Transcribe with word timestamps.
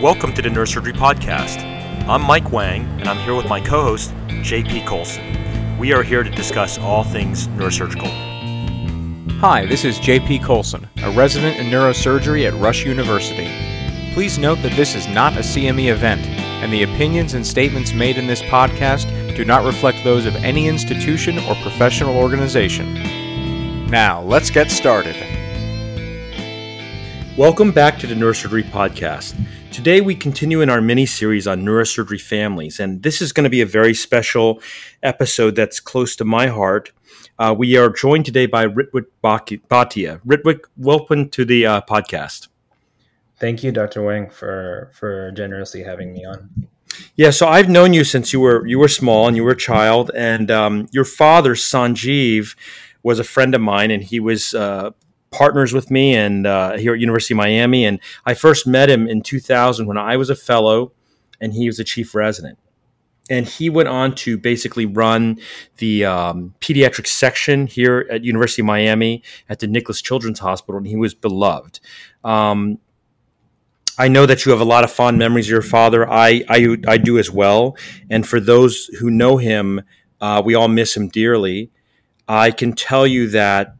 Welcome 0.00 0.32
to 0.34 0.42
the 0.42 0.48
Neurosurgery 0.48 0.92
Podcast. 0.92 1.60
I'm 2.08 2.22
Mike 2.22 2.52
Wang, 2.52 2.84
and 3.00 3.08
I'm 3.08 3.18
here 3.24 3.34
with 3.34 3.48
my 3.48 3.60
co 3.60 3.82
host, 3.82 4.12
JP 4.28 4.86
Colson. 4.86 5.76
We 5.76 5.92
are 5.92 6.04
here 6.04 6.22
to 6.22 6.30
discuss 6.30 6.78
all 6.78 7.02
things 7.02 7.48
neurosurgical. 7.48 8.08
Hi, 9.40 9.66
this 9.66 9.84
is 9.84 9.98
JP 9.98 10.44
Colson, 10.44 10.86
a 11.02 11.10
resident 11.10 11.56
in 11.56 11.66
neurosurgery 11.66 12.46
at 12.46 12.54
Rush 12.62 12.86
University. 12.86 13.50
Please 14.14 14.38
note 14.38 14.62
that 14.62 14.76
this 14.76 14.94
is 14.94 15.08
not 15.08 15.32
a 15.32 15.40
CME 15.40 15.90
event, 15.90 16.24
and 16.62 16.72
the 16.72 16.84
opinions 16.84 17.34
and 17.34 17.44
statements 17.44 17.92
made 17.92 18.18
in 18.18 18.28
this 18.28 18.42
podcast 18.42 19.34
do 19.34 19.44
not 19.44 19.64
reflect 19.64 20.04
those 20.04 20.26
of 20.26 20.36
any 20.36 20.68
institution 20.68 21.40
or 21.40 21.56
professional 21.56 22.16
organization. 22.16 22.94
Now, 23.90 24.22
let's 24.22 24.48
get 24.48 24.70
started. 24.70 25.16
Welcome 27.36 27.72
back 27.72 27.98
to 27.98 28.06
the 28.06 28.14
Neurosurgery 28.14 28.62
Podcast. 28.64 29.34
Today, 29.78 30.00
we 30.00 30.16
continue 30.16 30.60
in 30.60 30.70
our 30.70 30.80
mini 30.80 31.06
series 31.06 31.46
on 31.46 31.62
neurosurgery 31.62 32.20
families, 32.20 32.80
and 32.80 33.04
this 33.04 33.22
is 33.22 33.32
going 33.32 33.44
to 33.44 33.48
be 33.48 33.60
a 33.60 33.64
very 33.64 33.94
special 33.94 34.60
episode 35.04 35.54
that's 35.54 35.78
close 35.78 36.16
to 36.16 36.24
my 36.24 36.48
heart. 36.48 36.90
Uh, 37.38 37.54
we 37.56 37.76
are 37.76 37.88
joined 37.88 38.26
today 38.26 38.46
by 38.46 38.66
Ritwik 38.66 39.04
Bhatia. 39.22 40.20
Ritwik, 40.26 40.62
welcome 40.76 41.28
to 41.28 41.44
the 41.44 41.64
uh, 41.64 41.80
podcast. 41.82 42.48
Thank 43.38 43.62
you, 43.62 43.70
Dr. 43.70 44.02
Wang, 44.02 44.30
for 44.30 44.90
for 44.92 45.30
generously 45.30 45.84
having 45.84 46.12
me 46.12 46.24
on. 46.24 46.66
Yeah, 47.14 47.30
so 47.30 47.46
I've 47.46 47.68
known 47.68 47.92
you 47.92 48.02
since 48.02 48.32
you 48.32 48.40
were 48.40 48.66
you 48.66 48.80
were 48.80 48.88
small 48.88 49.28
and 49.28 49.36
you 49.36 49.44
were 49.44 49.52
a 49.52 49.56
child, 49.56 50.10
and 50.12 50.50
um, 50.50 50.88
your 50.90 51.04
father 51.04 51.54
Sanjeev 51.54 52.56
was 53.04 53.20
a 53.20 53.24
friend 53.24 53.54
of 53.54 53.60
mine, 53.60 53.92
and 53.92 54.02
he 54.02 54.18
was 54.18 54.54
uh, 54.54 54.90
partners 55.30 55.72
with 55.72 55.90
me 55.90 56.14
and 56.14 56.46
uh, 56.46 56.76
here 56.76 56.94
at 56.94 57.00
University 57.00 57.34
of 57.34 57.38
Miami. 57.38 57.84
And 57.84 58.00
I 58.24 58.34
first 58.34 58.66
met 58.66 58.88
him 58.88 59.08
in 59.08 59.22
2000 59.22 59.86
when 59.86 59.98
I 59.98 60.16
was 60.16 60.30
a 60.30 60.34
fellow, 60.34 60.92
and 61.40 61.52
he 61.52 61.66
was 61.66 61.78
a 61.78 61.84
chief 61.84 62.14
resident. 62.14 62.58
And 63.30 63.46
he 63.46 63.68
went 63.68 63.88
on 63.88 64.14
to 64.16 64.38
basically 64.38 64.86
run 64.86 65.38
the 65.76 66.04
um, 66.06 66.54
pediatric 66.60 67.06
section 67.06 67.66
here 67.66 68.06
at 68.10 68.24
University 68.24 68.62
of 68.62 68.66
Miami 68.66 69.22
at 69.50 69.58
the 69.58 69.66
Nicklaus 69.66 70.00
Children's 70.00 70.38
Hospital, 70.38 70.78
and 70.78 70.86
he 70.86 70.96
was 70.96 71.14
beloved. 71.14 71.80
Um, 72.24 72.78
I 73.98 74.08
know 74.08 74.26
that 74.26 74.46
you 74.46 74.52
have 74.52 74.60
a 74.60 74.64
lot 74.64 74.84
of 74.84 74.92
fond 74.92 75.18
memories 75.18 75.46
of 75.46 75.50
your 75.50 75.62
father. 75.62 76.08
I, 76.08 76.44
I, 76.48 76.76
I 76.86 76.98
do 76.98 77.18
as 77.18 77.30
well. 77.30 77.76
And 78.08 78.26
for 78.26 78.38
those 78.38 78.86
who 79.00 79.10
know 79.10 79.38
him, 79.38 79.82
uh, 80.20 80.40
we 80.44 80.54
all 80.54 80.68
miss 80.68 80.96
him 80.96 81.08
dearly. 81.08 81.70
I 82.28 82.52
can 82.52 82.74
tell 82.74 83.06
you 83.06 83.28
that 83.30 83.74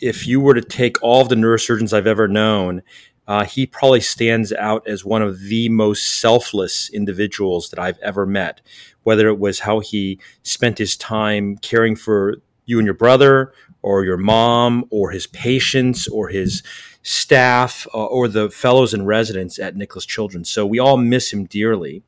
if 0.00 0.26
you 0.26 0.40
were 0.40 0.54
to 0.54 0.62
take 0.62 1.02
all 1.02 1.22
of 1.22 1.28
the 1.28 1.34
neurosurgeons 1.34 1.92
I've 1.92 2.06
ever 2.06 2.28
known, 2.28 2.82
uh, 3.26 3.44
he 3.44 3.66
probably 3.66 4.00
stands 4.00 4.52
out 4.52 4.86
as 4.88 5.04
one 5.04 5.22
of 5.22 5.40
the 5.42 5.68
most 5.68 6.20
selfless 6.20 6.90
individuals 6.90 7.70
that 7.70 7.78
I've 7.78 7.98
ever 8.00 8.26
met. 8.26 8.60
Whether 9.04 9.28
it 9.28 9.38
was 9.38 9.60
how 9.60 9.80
he 9.80 10.18
spent 10.42 10.78
his 10.78 10.96
time 10.96 11.56
caring 11.58 11.96
for 11.96 12.36
you 12.70 12.78
and 12.78 12.86
your 12.86 12.94
brother, 12.94 13.52
or 13.82 14.04
your 14.04 14.16
mom, 14.16 14.84
or 14.90 15.10
his 15.10 15.26
patients, 15.26 16.08
or 16.08 16.28
his 16.28 16.62
staff, 17.02 17.86
uh, 17.94 18.04
or 18.04 18.28
the 18.28 18.50
fellows 18.50 18.92
and 18.92 19.06
residents 19.06 19.58
at 19.58 19.76
Nicklaus 19.76 20.04
Children's. 20.04 20.50
So 20.50 20.66
we 20.66 20.78
all 20.78 20.96
miss 20.96 21.32
him 21.32 21.44
dearly. 21.46 22.02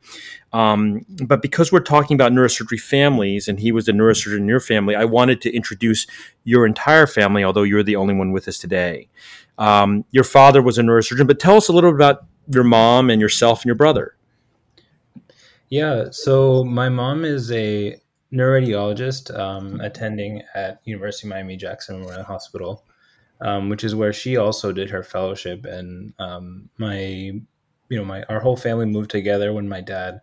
Um, 0.52 1.06
but 1.24 1.40
because 1.40 1.72
we're 1.72 1.80
talking 1.80 2.14
about 2.14 2.32
neurosurgery 2.32 2.80
families, 2.80 3.48
and 3.48 3.58
he 3.58 3.72
was 3.72 3.88
a 3.88 3.92
neurosurgeon 3.92 4.38
in 4.38 4.48
your 4.48 4.60
family, 4.60 4.94
I 4.94 5.04
wanted 5.04 5.40
to 5.42 5.54
introduce 5.54 6.06
your 6.44 6.66
entire 6.66 7.06
family, 7.06 7.42
although 7.42 7.62
you're 7.62 7.82
the 7.82 7.96
only 7.96 8.14
one 8.14 8.32
with 8.32 8.48
us 8.48 8.58
today. 8.58 9.08
Um, 9.58 10.04
your 10.10 10.24
father 10.24 10.62
was 10.62 10.78
a 10.78 10.82
neurosurgeon, 10.82 11.26
but 11.26 11.40
tell 11.40 11.56
us 11.56 11.68
a 11.68 11.72
little 11.72 11.90
bit 11.90 11.96
about 11.96 12.24
your 12.48 12.64
mom 12.64 13.10
and 13.10 13.20
yourself 13.20 13.60
and 13.60 13.66
your 13.66 13.74
brother. 13.76 14.14
Yeah, 15.70 16.08
so 16.10 16.64
my 16.64 16.90
mom 16.90 17.24
is 17.24 17.50
a 17.50 17.96
neuroradiologist 18.32 19.36
um, 19.38 19.80
attending 19.80 20.42
at 20.54 20.80
University 20.84 21.26
of 21.26 21.30
Miami 21.30 21.56
Jackson 21.56 21.98
Memorial 21.98 22.24
Hospital, 22.24 22.84
um, 23.40 23.68
which 23.68 23.84
is 23.84 23.94
where 23.94 24.12
she 24.12 24.36
also 24.36 24.72
did 24.72 24.90
her 24.90 25.02
fellowship. 25.02 25.64
And 25.64 26.14
um, 26.18 26.68
my, 26.78 26.98
you 26.98 27.42
know, 27.90 28.04
my 28.04 28.22
our 28.24 28.40
whole 28.40 28.56
family 28.56 28.86
moved 28.86 29.10
together 29.10 29.52
when 29.52 29.68
my 29.68 29.80
dad 29.80 30.20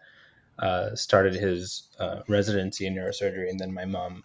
uh, 0.57 0.95
started 0.95 1.33
his 1.33 1.83
uh, 1.99 2.21
residency 2.27 2.87
in 2.87 2.95
neurosurgery, 2.95 3.49
and 3.49 3.59
then 3.59 3.73
my 3.73 3.85
mom 3.85 4.23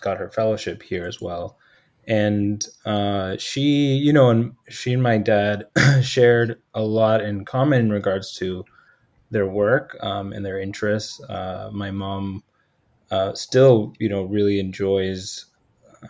got 0.00 0.18
her 0.18 0.30
fellowship 0.30 0.82
here 0.82 1.06
as 1.06 1.20
well. 1.20 1.58
And 2.06 2.64
uh, 2.86 3.36
she, 3.36 3.96
you 3.96 4.14
know, 4.14 4.30
and 4.30 4.54
she 4.70 4.94
and 4.94 5.02
my 5.02 5.18
dad 5.18 5.66
shared 6.02 6.60
a 6.72 6.80
lot 6.80 7.20
in 7.20 7.44
common 7.44 7.80
in 7.80 7.90
regards 7.90 8.34
to 8.36 8.64
their 9.30 9.46
work 9.46 9.94
um, 10.00 10.32
and 10.32 10.44
their 10.44 10.58
interests. 10.58 11.20
Uh, 11.24 11.68
my 11.70 11.90
mom 11.90 12.42
uh, 13.10 13.34
still, 13.34 13.92
you 13.98 14.08
know, 14.08 14.22
really 14.24 14.60
enjoys 14.60 15.46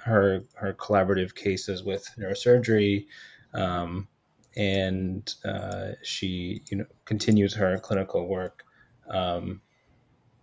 her 0.03 0.45
her 0.55 0.75
collaborative 0.75 1.35
cases 1.35 1.83
with 1.83 2.09
neurosurgery. 2.19 3.07
Um, 3.55 4.09
and 4.57 5.35
uh, 5.45 5.93
she 6.03 6.63
you 6.71 6.79
know 6.79 6.85
continues 7.05 7.55
her 7.55 7.79
clinical 7.79 8.27
work 8.27 8.65
um, 9.09 9.61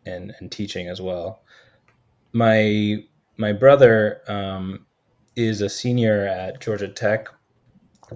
and 0.05 0.33
and 0.39 0.51
teaching 0.51 0.88
as 0.88 1.01
well. 1.01 1.43
My 2.31 3.03
my 3.37 3.51
brother 3.51 4.22
um, 4.27 4.85
is 5.35 5.61
a 5.61 5.69
senior 5.69 6.25
at 6.25 6.61
Georgia 6.61 6.87
Tech, 6.87 7.27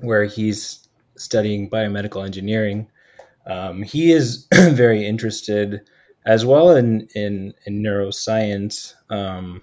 where 0.02 0.26
he's 0.26 0.88
studying 1.18 1.70
biomedical 1.70 2.26
engineering. 2.26 2.90
Um, 3.46 3.84
he 3.84 4.12
is 4.12 4.48
very 4.54 5.06
interested 5.06 5.82
as 6.26 6.46
well 6.46 6.76
in 6.76 7.08
in, 7.16 7.54
in 7.66 7.82
neuroscience, 7.82 8.94
um, 9.10 9.62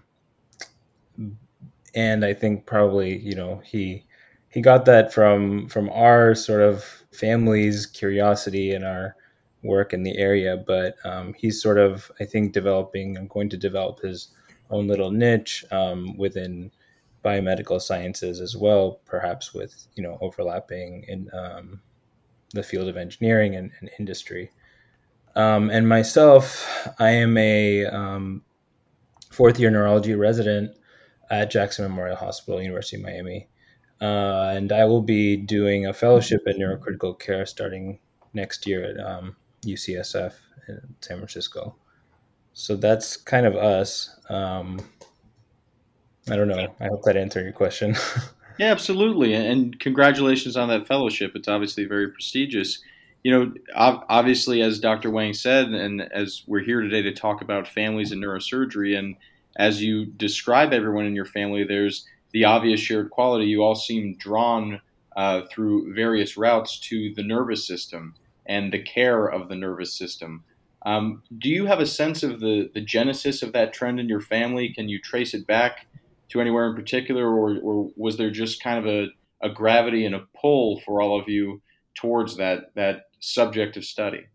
and 1.94 2.24
I 2.24 2.34
think 2.34 2.66
probably 2.66 3.18
you 3.18 3.34
know 3.34 3.60
he 3.64 4.04
he 4.48 4.60
got 4.60 4.84
that 4.86 5.12
from 5.12 5.68
from 5.68 5.90
our 5.90 6.34
sort 6.34 6.62
of 6.62 6.84
family's 7.12 7.86
curiosity 7.86 8.72
and 8.72 8.84
our 8.84 9.16
work 9.62 9.92
in 9.92 10.02
the 10.02 10.16
area, 10.16 10.56
but 10.56 10.96
um, 11.04 11.34
he's 11.34 11.60
sort 11.60 11.78
of, 11.78 12.10
I 12.20 12.24
think, 12.24 12.52
developing 12.52 13.16
and 13.16 13.28
going 13.28 13.48
to 13.50 13.56
develop 13.56 14.00
his 14.00 14.28
own 14.70 14.86
little 14.86 15.10
niche 15.10 15.64
um, 15.70 16.16
within 16.16 16.70
biomedical 17.24 17.80
sciences 17.80 18.40
as 18.40 18.56
well, 18.56 19.00
perhaps 19.04 19.52
with 19.52 19.88
you 19.94 20.02
know 20.02 20.16
overlapping 20.20 21.04
in 21.08 21.28
um, 21.32 21.80
the 22.54 22.62
field 22.62 22.88
of 22.88 22.96
engineering 22.96 23.56
and, 23.56 23.70
and 23.80 23.90
industry. 23.98 24.50
Um, 25.36 25.68
and 25.70 25.88
myself, 25.88 26.66
I 26.98 27.10
am 27.10 27.36
a 27.36 27.84
um, 27.84 28.42
fourth 29.30 29.60
year 29.60 29.70
neurology 29.70 30.14
resident 30.14 30.76
at 31.30 31.50
Jackson 31.50 31.84
Memorial 31.84 32.16
Hospital, 32.16 32.62
University 32.62 32.96
of 32.96 33.02
Miami. 33.02 33.48
Uh, 34.00 34.52
and 34.54 34.72
I 34.72 34.84
will 34.86 35.02
be 35.02 35.36
doing 35.36 35.86
a 35.86 35.92
fellowship 35.92 36.40
in 36.46 36.58
neurocritical 36.58 37.18
care 37.18 37.44
starting 37.46 37.98
next 38.32 38.66
year 38.66 38.84
at 38.84 39.04
um, 39.04 39.36
UCSF 39.64 40.32
in 40.68 40.80
San 41.00 41.18
Francisco. 41.18 41.76
So 42.54 42.74
that's 42.76 43.18
kind 43.18 43.46
of 43.46 43.54
us. 43.56 44.18
Um, 44.30 44.80
I 46.30 46.36
don't 46.36 46.48
know. 46.48 46.74
I 46.80 46.86
hope 46.86 47.02
that 47.02 47.16
answered 47.16 47.44
your 47.44 47.52
question. 47.52 47.94
yeah, 48.58 48.70
absolutely. 48.70 49.34
And 49.34 49.78
congratulations 49.78 50.56
on 50.56 50.68
that 50.70 50.86
fellowship. 50.86 51.32
It's 51.34 51.48
obviously 51.48 51.84
very 51.84 52.08
prestigious. 52.08 52.80
You 53.22 53.32
know, 53.32 53.52
obviously, 53.74 54.62
as 54.62 54.78
Dr. 54.78 55.10
Wang 55.10 55.32
said, 55.32 55.68
and 55.68 56.00
as 56.00 56.44
we're 56.46 56.62
here 56.62 56.80
today 56.80 57.02
to 57.02 57.12
talk 57.12 57.42
about 57.42 57.66
families 57.66 58.12
and 58.12 58.22
neurosurgery, 58.22 58.96
and 58.96 59.16
as 59.56 59.82
you 59.82 60.06
describe 60.06 60.72
everyone 60.72 61.06
in 61.06 61.14
your 61.14 61.24
family, 61.24 61.64
there's 61.64 62.06
the 62.32 62.44
obvious 62.44 62.80
shared 62.80 63.10
quality. 63.10 63.46
You 63.46 63.62
all 63.62 63.74
seem 63.74 64.16
drawn 64.16 64.80
uh, 65.16 65.42
through 65.50 65.94
various 65.94 66.36
routes 66.36 66.78
to 66.80 67.12
the 67.14 67.22
nervous 67.22 67.66
system 67.66 68.14
and 68.46 68.72
the 68.72 68.82
care 68.82 69.26
of 69.26 69.48
the 69.48 69.56
nervous 69.56 69.92
system. 69.94 70.44
Um, 70.84 71.22
do 71.38 71.48
you 71.48 71.66
have 71.66 71.80
a 71.80 71.86
sense 71.86 72.22
of 72.22 72.38
the, 72.38 72.70
the 72.74 72.80
genesis 72.80 73.42
of 73.42 73.52
that 73.54 73.72
trend 73.72 73.98
in 73.98 74.08
your 74.08 74.20
family? 74.20 74.72
Can 74.72 74.88
you 74.88 75.00
trace 75.00 75.34
it 75.34 75.46
back 75.46 75.86
to 76.28 76.40
anywhere 76.40 76.68
in 76.68 76.76
particular, 76.76 77.26
or, 77.26 77.58
or 77.58 77.90
was 77.96 78.16
there 78.16 78.30
just 78.30 78.62
kind 78.62 78.78
of 78.78 78.86
a, 78.86 79.08
a 79.42 79.50
gravity 79.50 80.04
and 80.06 80.14
a 80.14 80.26
pull 80.40 80.80
for 80.80 81.00
all 81.00 81.18
of 81.18 81.28
you 81.28 81.60
towards 81.96 82.36
that, 82.36 82.74
that 82.74 83.06
subject 83.20 83.76
of 83.76 83.84
study? 83.84 84.26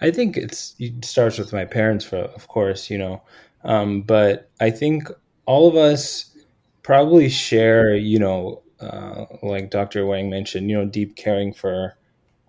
I 0.00 0.10
think 0.10 0.36
it's 0.36 0.74
it 0.78 1.04
starts 1.04 1.38
with 1.38 1.52
my 1.52 1.64
parents, 1.64 2.04
for 2.04 2.16
of 2.16 2.48
course, 2.48 2.88
you 2.88 2.96
know, 2.96 3.22
um, 3.64 4.02
but 4.02 4.50
I 4.60 4.70
think 4.70 5.08
all 5.44 5.68
of 5.68 5.76
us 5.76 6.34
probably 6.82 7.28
share, 7.28 7.94
you 7.94 8.18
know, 8.18 8.62
uh, 8.80 9.26
like 9.42 9.70
Dr. 9.70 10.06
Wang 10.06 10.30
mentioned, 10.30 10.70
you 10.70 10.78
know, 10.78 10.86
deep 10.86 11.16
caring 11.16 11.52
for 11.52 11.96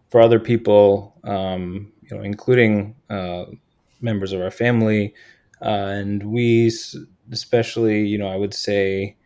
for 0.10 0.22
other 0.22 0.40
people, 0.40 1.20
um, 1.26 1.92
you 2.02 2.16
know, 2.16 2.24
including 2.24 2.96
uh, 3.10 3.46
members 4.00 4.32
of 4.32 4.42
our 4.42 4.52
family, 4.52 5.14
uh, 5.62 5.66
and 6.00 6.24
we 6.24 6.72
especially, 7.32 8.06
you 8.06 8.18
know, 8.18 8.28
I 8.28 8.36
would 8.38 8.54
say 8.54 9.18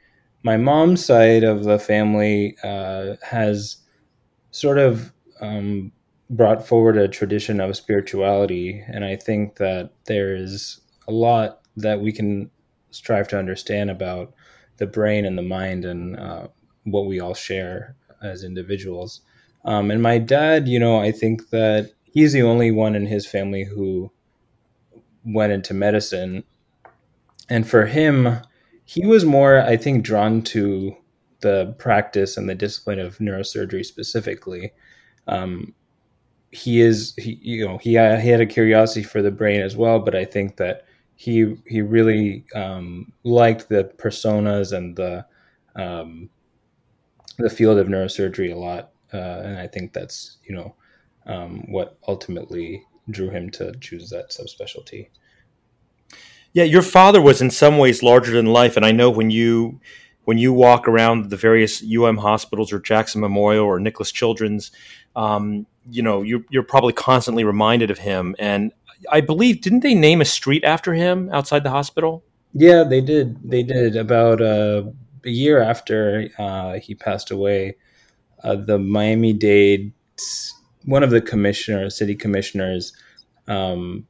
my 0.44 0.58
mom's 0.58 1.04
side 1.04 1.44
of 1.44 1.63
the 1.63 1.80
family 1.80 2.56
uh, 2.63 3.16
has 3.24 3.78
sort 4.56 4.78
of 4.78 5.12
um, 5.42 5.92
brought 6.30 6.66
forward 6.66 6.96
a 6.96 7.10
tradition 7.10 7.60
of 7.60 7.75
spirituality, 7.75 8.81
and 8.88 9.04
I 9.04 9.18
think 9.18 9.57
that 9.57 9.92
there 10.06 10.34
is 10.34 10.80
a 11.10 11.12
lot 11.12 11.60
that 11.75 12.00
we 12.00 12.13
can 12.13 12.50
strive 12.90 13.28
to 13.28 13.38
understand 13.38 13.90
about 13.90 14.34
the 14.78 14.88
brain 14.88 15.25
and 15.25 15.38
the 15.38 15.42
mind 15.42 15.84
and 15.84 16.18
uh, 16.18 16.48
what 16.86 17.06
we 17.06 17.19
all 17.19 17.34
share 17.34 17.98
as 18.24 18.46
individuals. 18.46 19.19
Um, 19.66 19.92
and 19.92 20.02
my 20.02 20.19
dad, 20.19 20.69
you 20.69 20.80
know, 20.80 21.01
I 21.01 21.12
think 21.12 21.50
that 21.50 21.92
he's 22.04 22.31
the 22.31 22.44
only 22.44 22.72
one 22.72 22.96
in 22.96 23.08
his 23.08 23.28
family 23.28 23.66
who 23.66 24.10
went 25.25 25.51
into 25.51 25.74
medicine. 25.74 26.46
And 27.50 27.68
for 27.68 27.88
him, 27.88 28.40
he 28.86 29.06
was 29.06 29.25
more, 29.25 29.60
I 29.60 29.75
think, 29.75 30.06
drawn 30.06 30.44
to 30.44 30.96
the 31.42 31.76
practice 31.78 32.38
and 32.38 32.50
the 32.50 32.56
discipline 32.56 33.00
of 33.00 33.18
neurosurgery 33.18 33.86
specifically. 33.86 34.72
Um, 35.28 35.74
he 36.52 36.82
is, 36.82 37.14
he, 37.18 37.40
you 37.42 37.68
know, 37.68 37.78
he, 37.78 37.92
he 37.92 37.96
had 37.96 38.42
a 38.42 38.46
curiosity 38.46 39.04
for 39.04 39.22
the 39.22 39.32
brain 39.32 39.62
as 39.62 39.76
well, 39.76 40.00
but 40.00 40.16
I 40.16 40.26
think 40.26 40.58
that 40.58 40.86
he 41.16 41.56
he 41.66 41.82
really 41.82 42.46
um, 42.54 43.12
liked 43.24 43.70
the 43.70 43.86
personas 43.98 44.76
and 44.76 44.96
the 44.96 45.26
um, 45.76 46.30
the 47.38 47.50
field 47.50 47.78
of 47.78 47.88
neurosurgery 47.88 48.54
a 48.54 48.58
lot, 48.58 48.92
uh, 49.14 49.42
and 49.44 49.58
I 49.58 49.68
think 49.68 49.94
that's 49.94 50.38
you 50.48 50.56
know 50.56 50.76
um, 51.26 51.64
what 51.72 51.98
ultimately 52.08 52.84
drew 53.10 53.30
him 53.30 53.50
to 53.52 53.74
choose 53.80 54.10
that 54.10 54.32
subspecialty. 54.32 55.08
Yeah, 56.54 56.64
your 56.64 56.82
father 56.82 57.22
was 57.22 57.42
in 57.42 57.52
some 57.52 57.78
ways 57.78 58.04
larger 58.04 58.32
than 58.32 58.46
life, 58.46 58.78
and 58.78 58.86
I 58.86 58.92
know 58.92 59.10
when 59.10 59.30
you 59.30 59.80
when 60.25 60.38
you 60.38 60.51
walk 60.54 60.88
around 60.88 61.30
the 61.30 61.38
various 61.38 61.83
UM 61.83 62.18
hospitals 62.18 62.74
or 62.74 62.80
Jackson 62.80 63.22
Memorial 63.22 63.66
or 63.66 63.80
Nicklaus 63.80 64.12
Children's, 64.12 64.72
um, 65.16 65.66
you 65.89 66.01
know 66.01 66.22
you're, 66.22 66.44
you're 66.50 66.63
probably 66.63 66.94
constantly 66.94 67.44
reminded 67.44 67.89
of 67.89 68.00
him. 68.00 68.36
And 68.38 68.72
I 69.12 69.22
believe 69.22 69.62
didn't 69.62 69.81
they 69.81 69.94
name 69.94 70.22
a 70.22 70.25
street 70.25 70.63
after 70.63 70.94
him 70.94 71.30
outside 71.31 71.63
the 71.63 71.69
hospital? 71.69 72.24
Yeah, 72.54 72.83
they 72.83 73.01
did. 73.01 73.38
They 73.50 73.63
did 73.63 73.95
about 73.95 74.42
uh, 74.42 74.83
a 75.25 75.30
year 75.30 75.62
after 75.62 76.30
uh, 76.38 76.80
he 76.80 76.95
passed 76.95 77.31
away. 77.31 77.75
Uh, 78.44 78.56
the 78.56 78.80
Miami 78.80 79.33
Dade, 79.33 79.92
one 80.86 81.04
of 81.04 81.10
the 81.10 81.22
commissioners, 81.22 81.98
city 81.98 82.16
commissioners, 82.16 82.94
um, 83.48 84.07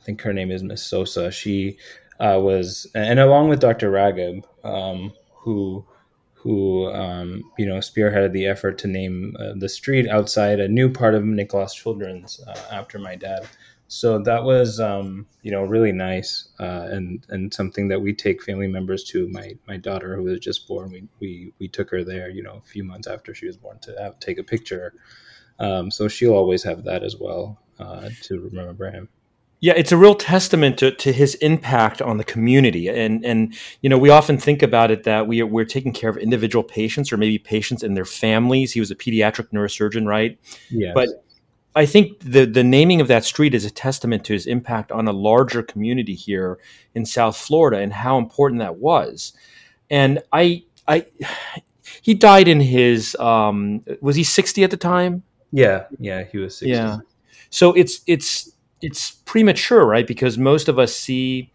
I 0.00 0.04
think 0.04 0.22
her 0.22 0.32
name 0.32 0.50
is 0.50 0.62
Miss 0.62 0.82
Sosa. 0.82 1.30
She 1.30 1.78
uh, 2.20 2.38
was, 2.38 2.86
and 2.94 3.18
along 3.18 3.48
with 3.48 3.60
Dr. 3.60 3.90
Ragheb, 3.90 4.44
um, 4.64 5.12
who 5.34 5.84
who 6.34 6.90
um, 6.92 7.42
you 7.58 7.66
know 7.66 7.76
spearheaded 7.76 8.32
the 8.32 8.46
effort 8.46 8.78
to 8.78 8.88
name 8.88 9.36
uh, 9.38 9.52
the 9.56 9.68
street 9.68 10.08
outside 10.08 10.58
a 10.58 10.68
new 10.68 10.90
part 10.90 11.14
of 11.14 11.24
Nicklaus 11.24 11.74
Children's 11.74 12.40
uh, 12.46 12.60
after 12.70 12.98
my 12.98 13.14
dad. 13.14 13.46
So 13.88 14.20
that 14.22 14.44
was 14.44 14.80
um, 14.80 15.26
you 15.42 15.50
know 15.50 15.64
really 15.64 15.92
nice 15.92 16.48
uh, 16.58 16.86
and 16.90 17.26
and 17.28 17.52
something 17.52 17.88
that 17.88 18.00
we 18.00 18.14
take 18.14 18.42
family 18.42 18.68
members 18.68 19.04
to. 19.04 19.28
My 19.28 19.54
my 19.66 19.76
daughter 19.76 20.16
who 20.16 20.24
was 20.24 20.38
just 20.40 20.68
born, 20.68 20.90
we 20.90 21.08
we 21.20 21.52
we 21.58 21.68
took 21.68 21.90
her 21.90 22.04
there. 22.04 22.30
You 22.30 22.42
know, 22.42 22.62
a 22.64 22.68
few 22.68 22.84
months 22.84 23.08
after 23.08 23.34
she 23.34 23.46
was 23.46 23.56
born 23.56 23.78
to 23.80 23.96
have, 24.00 24.18
take 24.20 24.38
a 24.38 24.44
picture. 24.44 24.94
Um, 25.58 25.90
so 25.90 26.08
she'll 26.08 26.32
always 26.32 26.62
have 26.62 26.84
that 26.84 27.02
as 27.02 27.16
well 27.16 27.60
uh, 27.78 28.08
to 28.22 28.40
remember 28.40 28.90
him. 28.90 29.08
Yeah, 29.62 29.74
it's 29.76 29.92
a 29.92 29.96
real 29.96 30.14
testament 30.14 30.78
to, 30.78 30.90
to 30.90 31.12
his 31.12 31.34
impact 31.36 32.00
on 32.00 32.16
the 32.16 32.24
community, 32.24 32.88
and 32.88 33.24
and 33.24 33.54
you 33.82 33.90
know 33.90 33.98
we 33.98 34.08
often 34.08 34.38
think 34.38 34.62
about 34.62 34.90
it 34.90 35.04
that 35.04 35.26
we 35.26 35.42
are, 35.42 35.46
we're 35.46 35.66
taking 35.66 35.92
care 35.92 36.08
of 36.08 36.16
individual 36.16 36.62
patients 36.62 37.12
or 37.12 37.18
maybe 37.18 37.38
patients 37.38 37.82
and 37.82 37.94
their 37.94 38.06
families. 38.06 38.72
He 38.72 38.80
was 38.80 38.90
a 38.90 38.96
pediatric 38.96 39.50
neurosurgeon, 39.52 40.06
right? 40.06 40.38
Yeah. 40.70 40.92
But 40.94 41.08
I 41.74 41.84
think 41.84 42.20
the 42.20 42.46
the 42.46 42.64
naming 42.64 43.02
of 43.02 43.08
that 43.08 43.24
street 43.24 43.54
is 43.54 43.66
a 43.66 43.70
testament 43.70 44.24
to 44.24 44.32
his 44.32 44.46
impact 44.46 44.90
on 44.90 45.06
a 45.06 45.12
larger 45.12 45.62
community 45.62 46.14
here 46.14 46.58
in 46.94 47.04
South 47.04 47.36
Florida 47.36 47.78
and 47.78 47.92
how 47.92 48.16
important 48.16 48.60
that 48.60 48.76
was. 48.76 49.34
And 49.90 50.22
I 50.32 50.64
I 50.88 51.06
he 52.02 52.14
died 52.14 52.48
in 52.48 52.60
his 52.60 53.14
um, 53.16 53.84
was 54.00 54.16
he 54.16 54.24
sixty 54.24 54.64
at 54.64 54.70
the 54.70 54.76
time? 54.76 55.22
Yeah, 55.52 55.84
yeah, 55.98 56.24
he 56.24 56.38
was 56.38 56.56
sixty. 56.56 56.72
Yeah. 56.72 56.98
So 57.50 57.72
it's 57.74 58.00
it's 58.06 58.52
it's 58.82 59.10
premature, 59.10 59.84
right? 59.84 60.06
Because 60.06 60.38
most 60.38 60.68
of 60.68 60.78
us 60.78 60.94
see 60.94 61.52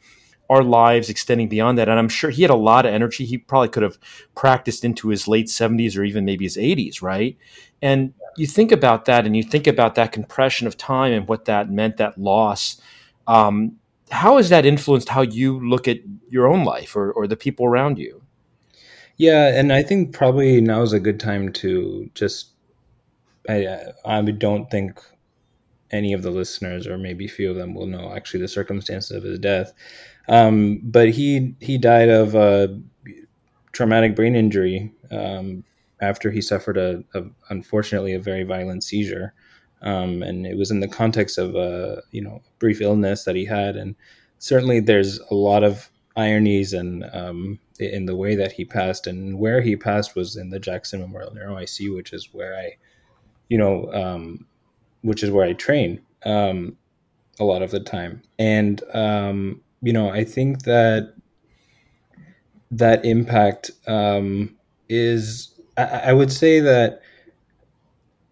our 0.49 0.63
lives 0.63 1.09
extending 1.09 1.49
beyond 1.49 1.77
that. 1.77 1.89
And 1.89 1.97
I'm 1.97 2.09
sure 2.09 2.29
he 2.29 2.43
had 2.43 2.51
a 2.51 2.55
lot 2.55 2.85
of 2.85 2.93
energy. 2.93 3.25
He 3.25 3.37
probably 3.37 3.69
could 3.69 3.83
have 3.83 3.97
practiced 4.35 4.85
into 4.85 5.09
his 5.09 5.27
late 5.27 5.47
70s 5.47 5.97
or 5.97 6.03
even 6.03 6.25
maybe 6.25 6.45
his 6.45 6.57
80s, 6.57 7.01
right? 7.01 7.37
And 7.81 8.13
you 8.37 8.45
think 8.45 8.71
about 8.71 9.05
that 9.05 9.25
and 9.25 9.35
you 9.35 9.43
think 9.43 9.65
about 9.65 9.95
that 9.95 10.11
compression 10.11 10.67
of 10.67 10.77
time 10.77 11.13
and 11.13 11.27
what 11.27 11.45
that 11.45 11.71
meant, 11.71 11.97
that 11.97 12.17
loss. 12.17 12.79
Um, 13.27 13.77
how 14.11 14.37
has 14.37 14.49
that 14.49 14.65
influenced 14.65 15.09
how 15.09 15.21
you 15.21 15.59
look 15.67 15.87
at 15.87 15.97
your 16.29 16.47
own 16.47 16.63
life 16.63 16.95
or, 16.95 17.11
or 17.11 17.27
the 17.27 17.35
people 17.35 17.65
around 17.65 17.97
you? 17.97 18.21
Yeah, 19.17 19.47
and 19.57 19.71
I 19.71 19.81
think 19.81 20.13
probably 20.13 20.59
now 20.61 20.81
is 20.81 20.93
a 20.93 20.99
good 20.99 21.19
time 21.19 21.51
to 21.53 22.09
just. 22.13 22.49
I 23.47 23.77
I 24.03 24.21
don't 24.21 24.69
think 24.69 24.99
any 25.91 26.13
of 26.13 26.23
the 26.23 26.31
listeners, 26.31 26.87
or 26.87 26.97
maybe 26.97 27.27
few 27.27 27.49
of 27.49 27.57
them, 27.57 27.73
will 27.73 27.87
know 27.87 28.13
actually 28.15 28.41
the 28.41 28.47
circumstances 28.47 29.11
of 29.11 29.23
his 29.23 29.39
death. 29.39 29.73
Um, 30.27 30.81
but 30.83 31.09
he 31.09 31.55
he 31.59 31.77
died 31.77 32.09
of 32.09 32.35
a 32.35 32.79
traumatic 33.71 34.15
brain 34.15 34.35
injury 34.35 34.91
um, 35.11 35.63
after 36.01 36.31
he 36.31 36.41
suffered 36.41 36.77
a, 36.77 37.03
a, 37.13 37.23
unfortunately 37.49 38.13
a 38.13 38.19
very 38.19 38.43
violent 38.43 38.83
seizure, 38.83 39.33
um, 39.81 40.23
and 40.23 40.45
it 40.47 40.57
was 40.57 40.71
in 40.71 40.79
the 40.79 40.87
context 40.87 41.37
of 41.37 41.55
a 41.55 42.01
you 42.11 42.21
know 42.21 42.41
brief 42.59 42.81
illness 42.81 43.23
that 43.25 43.35
he 43.35 43.45
had, 43.45 43.75
and 43.75 43.95
certainly 44.39 44.79
there's 44.79 45.19
a 45.31 45.35
lot 45.35 45.63
of 45.63 45.91
ironies 46.17 46.73
and 46.73 47.03
um, 47.13 47.59
in 47.79 48.05
the 48.05 48.15
way 48.15 48.35
that 48.35 48.53
he 48.53 48.63
passed 48.63 49.05
and 49.05 49.37
where 49.37 49.61
he 49.61 49.75
passed 49.75 50.15
was 50.15 50.35
in 50.35 50.49
the 50.49 50.59
Jackson 50.59 51.01
Memorial 51.01 51.33
Neuro 51.33 51.55
ICU, 51.55 51.93
which 51.95 52.13
is 52.13 52.29
where 52.31 52.55
I, 52.55 52.77
you 53.49 53.57
know, 53.57 53.91
um, 53.93 54.45
which 55.05 55.21
is 55.23 55.29
where 55.29 55.45
I 55.45 55.53
train 55.53 56.01
um, 56.25 56.75
a 57.39 57.43
lot 57.43 57.61
of 57.61 57.71
the 57.71 57.79
time. 57.79 58.21
And 58.39 58.81
um, 58.93 59.61
you 59.81 59.93
know, 59.93 60.09
I 60.09 60.23
think 60.23 60.63
that 60.63 61.13
that 62.71 63.05
impact 63.05 63.71
um, 63.87 64.55
is. 64.89 65.53
I, 65.77 65.83
I 65.83 66.13
would 66.13 66.31
say 66.31 66.59
that 66.59 67.01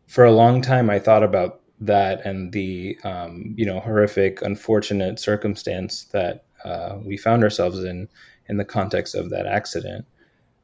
for 0.08 0.26
a 0.26 0.32
long 0.32 0.62
time, 0.62 0.90
I 0.90 1.00
thought 1.00 1.24
about 1.24 1.62
that 1.80 2.26
and 2.26 2.52
the 2.52 2.98
um, 3.04 3.54
you 3.56 3.66
know 3.66 3.80
horrific, 3.80 4.42
unfortunate 4.42 5.20
circumstance 5.20 6.06
that 6.06 6.46
uh, 6.66 6.98
we 7.04 7.18
found 7.18 7.44
ourselves 7.44 7.84
in 7.84 8.10
in 8.50 8.58
the 8.58 8.66
context 8.66 9.14
of 9.14 9.30
that 9.30 9.46
accident. 9.46 10.06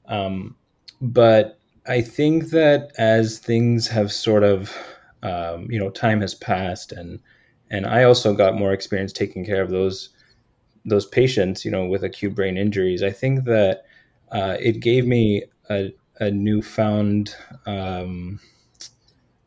Um, 0.07 0.55
but 1.01 1.59
I 1.87 2.01
think 2.01 2.49
that 2.49 2.91
as 2.97 3.37
things 3.37 3.87
have 3.87 4.11
sort 4.11 4.43
of 4.43 4.75
um, 5.23 5.69
you 5.69 5.79
know 5.79 5.89
time 5.89 6.21
has 6.21 6.35
passed 6.35 6.91
and 6.91 7.19
and 7.71 7.85
I 7.85 8.03
also 8.03 8.33
got 8.33 8.57
more 8.57 8.73
experience 8.73 9.13
taking 9.13 9.45
care 9.45 9.61
of 9.61 9.69
those 9.69 10.09
those 10.85 11.05
patients 11.05 11.65
you 11.65 11.71
know 11.71 11.85
with 11.85 12.03
acute 12.03 12.35
brain 12.35 12.57
injuries. 12.57 13.03
I 13.03 13.11
think 13.11 13.45
that 13.45 13.83
uh, 14.31 14.57
it 14.59 14.79
gave 14.79 15.05
me 15.05 15.43
a, 15.69 15.93
a 16.19 16.31
newfound 16.31 17.35
um, 17.65 18.39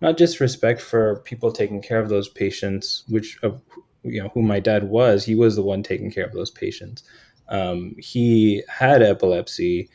not 0.01 0.19
just 0.19 0.41
respect 0.41 0.81
for 0.81 1.21
people 1.21 1.53
taking 1.53 1.81
care 1.81 2.01
of 2.01 2.09
those 2.09 2.29
patients 2.29 3.05
which 3.09 3.39
of 3.43 3.63
you 4.03 4.23
know 4.23 4.31
who 4.35 4.43
my 4.43 4.61
dad 4.61 4.85
was 4.85 5.25
he 5.25 5.35
was 5.35 5.57
the 5.57 5.63
one 5.63 5.83
taking 5.83 6.11
care 6.11 6.25
of 6.25 6.33
those 6.33 6.51
patients. 6.51 7.03
Um, 7.49 7.95
he 7.99 8.63
had 8.69 9.03
epilepsy 9.03 9.91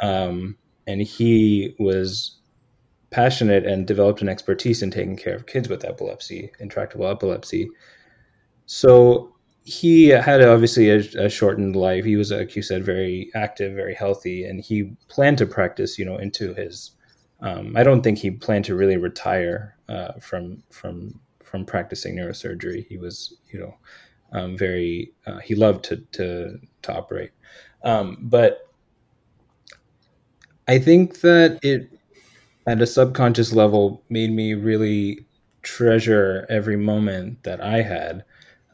um, 0.00 0.56
and 0.86 1.00
he 1.00 1.74
was 1.78 2.38
passionate 3.12 3.64
and 3.66 3.86
developed 3.86 4.22
an 4.22 4.28
expertise 4.28 4.82
in 4.82 4.90
taking 4.90 5.16
care 5.16 5.36
of 5.36 5.46
kids 5.46 5.68
with 5.68 5.84
epilepsy, 5.84 6.50
intractable 6.58 7.06
epilepsy. 7.06 7.70
So 8.66 9.34
he 9.64 10.08
had 10.08 10.42
obviously 10.42 10.90
a, 10.90 10.98
a, 11.26 11.28
shortened 11.28 11.76
life. 11.76 12.04
He 12.04 12.16
was, 12.16 12.32
like 12.32 12.56
you 12.56 12.62
said, 12.62 12.84
very 12.84 13.30
active, 13.34 13.74
very 13.74 13.94
healthy, 13.94 14.44
and 14.44 14.60
he 14.60 14.96
planned 15.08 15.38
to 15.38 15.46
practice, 15.46 15.98
you 15.98 16.04
know, 16.04 16.16
into 16.16 16.54
his. 16.54 16.92
Um, 17.40 17.76
I 17.76 17.82
don't 17.82 18.02
think 18.02 18.18
he 18.18 18.30
planned 18.30 18.64
to 18.66 18.74
really 18.74 18.96
retire 18.96 19.76
uh, 19.88 20.12
from 20.20 20.62
from 20.70 21.20
from 21.44 21.64
practicing 21.64 22.16
neurosurgery. 22.16 22.86
He 22.88 22.96
was, 22.96 23.34
you 23.52 23.60
know, 23.60 23.74
um, 24.32 24.56
very. 24.56 25.12
Uh, 25.26 25.38
he 25.38 25.54
loved 25.54 25.84
to 25.84 25.96
to 26.12 26.58
to 26.82 26.96
operate, 26.96 27.30
um, 27.84 28.18
but 28.22 28.68
I 30.66 30.78
think 30.78 31.20
that 31.20 31.58
it 31.62 31.90
at 32.66 32.82
a 32.82 32.86
subconscious 32.86 33.52
level 33.52 34.02
made 34.08 34.32
me 34.32 34.54
really 34.54 35.26
treasure 35.62 36.46
every 36.48 36.76
moment 36.76 37.42
that 37.44 37.60
I 37.60 37.82
had. 37.82 38.24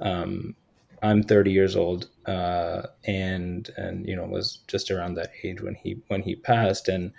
Um, 0.00 0.54
I'm 1.02 1.22
30 1.22 1.52
years 1.52 1.76
old, 1.76 2.08
uh, 2.26 2.82
and 3.04 3.70
and 3.76 4.06
you 4.06 4.16
know 4.16 4.24
was 4.24 4.58
just 4.66 4.90
around 4.90 5.14
that 5.14 5.30
age 5.44 5.60
when 5.60 5.74
he 5.74 6.02
when 6.08 6.22
he 6.22 6.34
passed, 6.34 6.88
and 6.88 7.12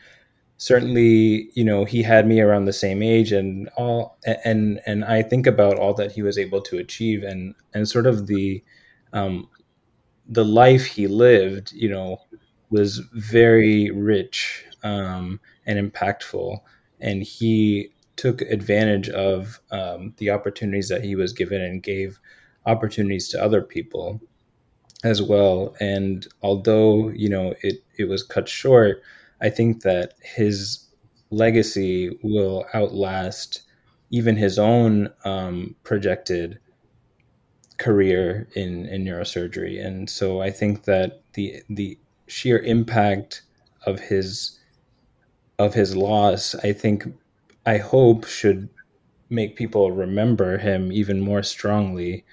certainly, 0.57 1.49
you 1.53 1.63
know, 1.63 1.85
he 1.85 2.03
had 2.03 2.27
me 2.27 2.41
around 2.41 2.65
the 2.65 2.73
same 2.73 3.01
age, 3.01 3.31
and 3.31 3.69
all, 3.77 4.17
and 4.45 4.81
and 4.85 5.05
I 5.05 5.23
think 5.23 5.47
about 5.47 5.79
all 5.79 5.93
that 5.95 6.11
he 6.11 6.21
was 6.21 6.37
able 6.37 6.61
to 6.63 6.77
achieve, 6.77 7.23
and 7.23 7.55
and 7.73 7.87
sort 7.87 8.05
of 8.05 8.27
the 8.27 8.63
um, 9.13 9.49
the 10.27 10.45
life 10.45 10.85
he 10.85 11.07
lived, 11.07 11.71
you 11.71 11.89
know, 11.89 12.21
was 12.69 12.99
very 13.13 13.89
rich 13.91 14.65
um, 14.83 15.39
and 15.65 15.91
impactful, 15.91 16.59
and 16.99 17.23
he 17.23 17.91
took 18.15 18.41
advantage 18.41 19.09
of 19.09 19.59
um, 19.71 20.13
the 20.17 20.29
opportunities 20.29 20.89
that 20.89 21.03
he 21.03 21.15
was 21.15 21.31
given 21.31 21.61
and 21.61 21.81
gave 21.81 22.19
opportunities 22.65 23.29
to 23.29 23.41
other 23.41 23.61
people 23.61 24.19
as 25.03 25.21
well. 25.21 25.75
And 25.79 26.27
although 26.41 27.09
you 27.09 27.29
know 27.29 27.53
it 27.61 27.83
it 27.97 28.05
was 28.05 28.23
cut 28.23 28.49
short, 28.49 29.01
I 29.41 29.49
think 29.49 29.83
that 29.83 30.15
his 30.21 30.85
legacy 31.29 32.17
will 32.23 32.65
outlast 32.73 33.61
even 34.11 34.35
his 34.35 34.57
own 34.57 35.09
um, 35.23 35.75
projected 35.83 36.59
career 37.77 38.47
in 38.55 38.85
in 38.87 39.05
neurosurgery. 39.05 39.83
And 39.83 40.09
so 40.09 40.41
I 40.41 40.51
think 40.51 40.83
that 40.83 41.21
the 41.33 41.63
the 41.69 41.97
sheer 42.27 42.59
impact 42.59 43.43
of 43.85 43.99
his 43.99 44.58
of 45.59 45.73
his 45.75 45.95
loss, 45.95 46.55
I 46.55 46.73
think, 46.73 47.05
I 47.65 47.77
hope 47.77 48.25
should 48.25 48.69
make 49.29 49.55
people 49.55 49.91
remember 49.91 50.57
him 50.57 50.91
even 50.91 51.21
more 51.21 51.43
strongly 51.43 52.25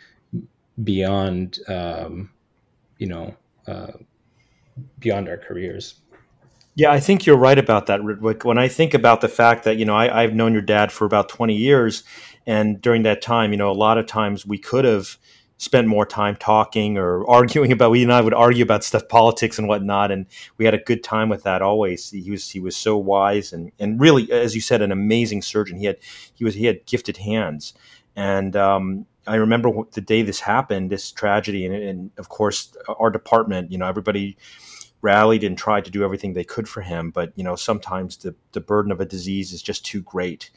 beyond 0.83 1.59
um, 1.69 2.31
you 2.99 3.07
know 3.07 3.37
uh, 3.67 3.93
beyond 4.99 5.29
our 5.29 5.37
careers. 5.37 5.97
Yeah, 6.75 6.93
I 6.93 7.01
think 7.01 7.25
you're 7.25 7.39
right 7.39 7.59
about 7.59 7.87
that, 7.87 8.01
Ritwik. 8.01 8.45
When 8.45 8.59
I 8.59 8.69
think 8.69 8.93
about 8.93 9.23
the 9.23 9.29
fact 9.29 9.65
that, 9.65 9.79
you 9.79 9.87
know, 9.87 9.97
I, 9.97 10.21
have 10.21 10.35
known 10.35 10.53
your 10.53 10.61
dad 10.61 10.93
for 10.93 11.07
about 11.07 11.31
20 11.31 11.55
years, 11.55 12.05
and 12.47 12.83
during 12.83 13.03
that 13.05 13.23
time, 13.23 13.51
you 13.51 13.57
know, 13.57 13.71
a 13.71 13.73
lot 13.73 13.97
of 13.97 14.07
times 14.07 14.45
we 14.45 14.59
could 14.59 14.85
have 14.85 15.17
spent 15.59 15.89
more 15.89 16.05
time 16.05 16.37
talking 16.37 16.99
or 16.99 17.29
arguing 17.29 17.73
about, 17.73 17.91
we 17.91 18.03
and 18.03 18.13
I 18.13 18.21
would 18.21 18.35
argue 18.35 18.63
about 18.63 18.85
stuff, 18.85 19.09
politics 19.09 19.59
and 19.59 19.69
whatnot, 19.69 20.11
and 20.11 20.27
we 20.59 20.65
had 20.65 20.75
a 20.75 20.79
good 20.79 21.03
time 21.03 21.29
with 21.29 21.45
that 21.45 21.63
always. 21.63 22.11
He 22.11 22.31
was 22.31 22.51
he 22.51 22.61
was 22.61 22.77
so 22.77 22.97
wise 22.97 23.53
and 23.53 23.73
and 23.79 24.01
really, 24.01 24.31
as 24.31 24.55
you 24.55 24.61
said, 24.61 24.83
an 24.83 24.93
amazing 24.93 25.43
surgeon. 25.43 25.79
He 25.79 25.87
had 25.87 25.99
he 26.35 26.45
was 26.45 26.55
he 26.55 26.67
had 26.67 26.85
gifted 26.87 27.19
hands, 27.19 27.75
and 28.15 28.55
um, 28.55 29.07
I 29.27 29.37
remember 29.37 29.71
the 29.93 30.01
day 30.01 30.23
this 30.23 30.41
happened, 30.41 30.91
this 30.91 31.11
tragedy, 31.11 31.67
and, 31.67 31.75
and, 31.75 32.11
of 32.19 32.29
course 32.29 32.77
our 32.99 33.11
department, 33.11 33.73
you 33.73 33.79
know, 33.79 33.87
everybody 33.87 34.37
rallied 35.03 35.45
and 35.45 35.57
tried 35.57 35.85
to 35.85 35.91
do 35.91 36.05
everything 36.05 36.33
they 36.33 36.45
could 36.45 36.69
for 36.69 36.83
him. 36.83 37.11
But 37.11 37.33
you 37.35 37.45
know, 37.45 37.57
sometimes 37.57 38.19
the 38.19 38.35
the 38.53 38.61
burden 38.61 38.93
of 38.93 39.01
a 39.01 39.07
disease 39.07 39.53
is 39.53 39.63
just 39.63 39.87
too 39.87 40.03
great. 40.03 40.51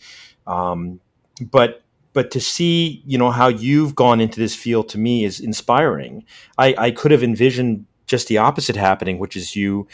Um, 0.46 1.00
but 1.42 1.84
but 2.14 2.32
to 2.32 2.40
see 2.40 3.02
you 3.06 3.18
know 3.18 3.32
how 3.32 3.48
you've 3.48 3.96
gone 3.96 4.20
into 4.20 4.40
this 4.40 4.56
field 4.56 4.90
to 4.90 4.98
me 4.98 5.24
is 5.24 5.40
inspiring. 5.40 6.26
I, 6.58 6.76
I 6.78 6.92
could 6.92 7.12
have 7.12 7.24
envisioned 7.24 7.86
just 8.08 8.28
the 8.28 8.38
opposite 8.38 8.76
happening, 8.76 9.20
which 9.20 9.36
is 9.36 9.56
you 9.56 9.88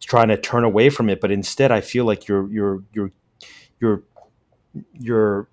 trying 0.00 0.28
to 0.28 0.36
turn 0.36 0.64
away 0.64 0.90
from 0.90 1.08
it, 1.08 1.20
but 1.20 1.30
instead 1.30 1.70
I 1.70 1.80
feel 1.80 2.04
like 2.04 2.26
you're 2.26 2.50
you're 2.50 2.82
you're 2.92 3.12
you're 3.80 4.02
you're 4.98 5.48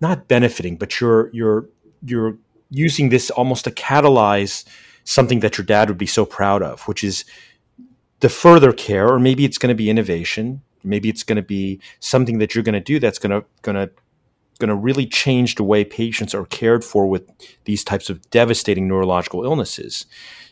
not 0.00 0.28
benefiting, 0.28 0.76
but 0.76 1.00
you're 1.00 1.30
you're 1.32 1.68
you're 2.04 2.36
using 2.70 3.08
this 3.08 3.30
almost 3.30 3.64
to 3.64 3.70
catalyze 3.70 4.64
something 5.04 5.40
that 5.40 5.56
your 5.56 5.64
dad 5.64 5.88
would 5.88 5.98
be 5.98 6.06
so 6.06 6.26
proud 6.26 6.62
of, 6.62 6.82
which 6.82 7.02
is 7.02 7.24
the 8.20 8.28
further 8.28 8.72
care, 8.72 9.08
or 9.08 9.18
maybe 9.18 9.44
it's 9.44 9.58
going 9.58 9.68
to 9.68 9.74
be 9.74 9.88
innovation, 9.88 10.62
maybe 10.82 11.08
it's 11.08 11.22
going 11.22 11.36
to 11.36 11.42
be 11.42 11.80
something 12.00 12.38
that 12.38 12.54
you're 12.54 12.64
going 12.64 12.74
to 12.74 12.80
do 12.80 12.98
that's 12.98 13.18
going 13.18 13.30
to 13.30 13.46
going 13.62 13.76
to 13.76 13.90
going 14.58 14.68
to 14.68 14.74
really 14.74 15.06
change 15.06 15.54
the 15.54 15.64
way 15.64 15.84
patients 15.84 16.34
are 16.34 16.46
cared 16.46 16.84
for 16.84 17.06
with 17.06 17.30
these 17.64 17.84
types 17.84 18.10
of 18.10 18.28
devastating 18.30 18.88
neurological 18.88 19.44
illnesses. 19.44 20.06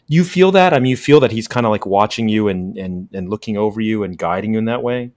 You 0.06 0.24
feel 0.24 0.52
that? 0.52 0.74
I 0.74 0.78
mean, 0.78 0.90
you 0.90 0.96
feel 0.96 1.20
that 1.20 1.32
he's 1.32 1.48
kind 1.48 1.64
of 1.64 1.72
like 1.72 1.86
watching 1.86 2.28
you 2.28 2.48
and, 2.48 2.76
and, 2.76 3.08
and 3.12 3.30
looking 3.30 3.56
over 3.56 3.80
you 3.80 4.02
and 4.02 4.18
guiding 4.18 4.52
you 4.52 4.58
in 4.58 4.66
that 4.66 4.82
way? 4.82 5.12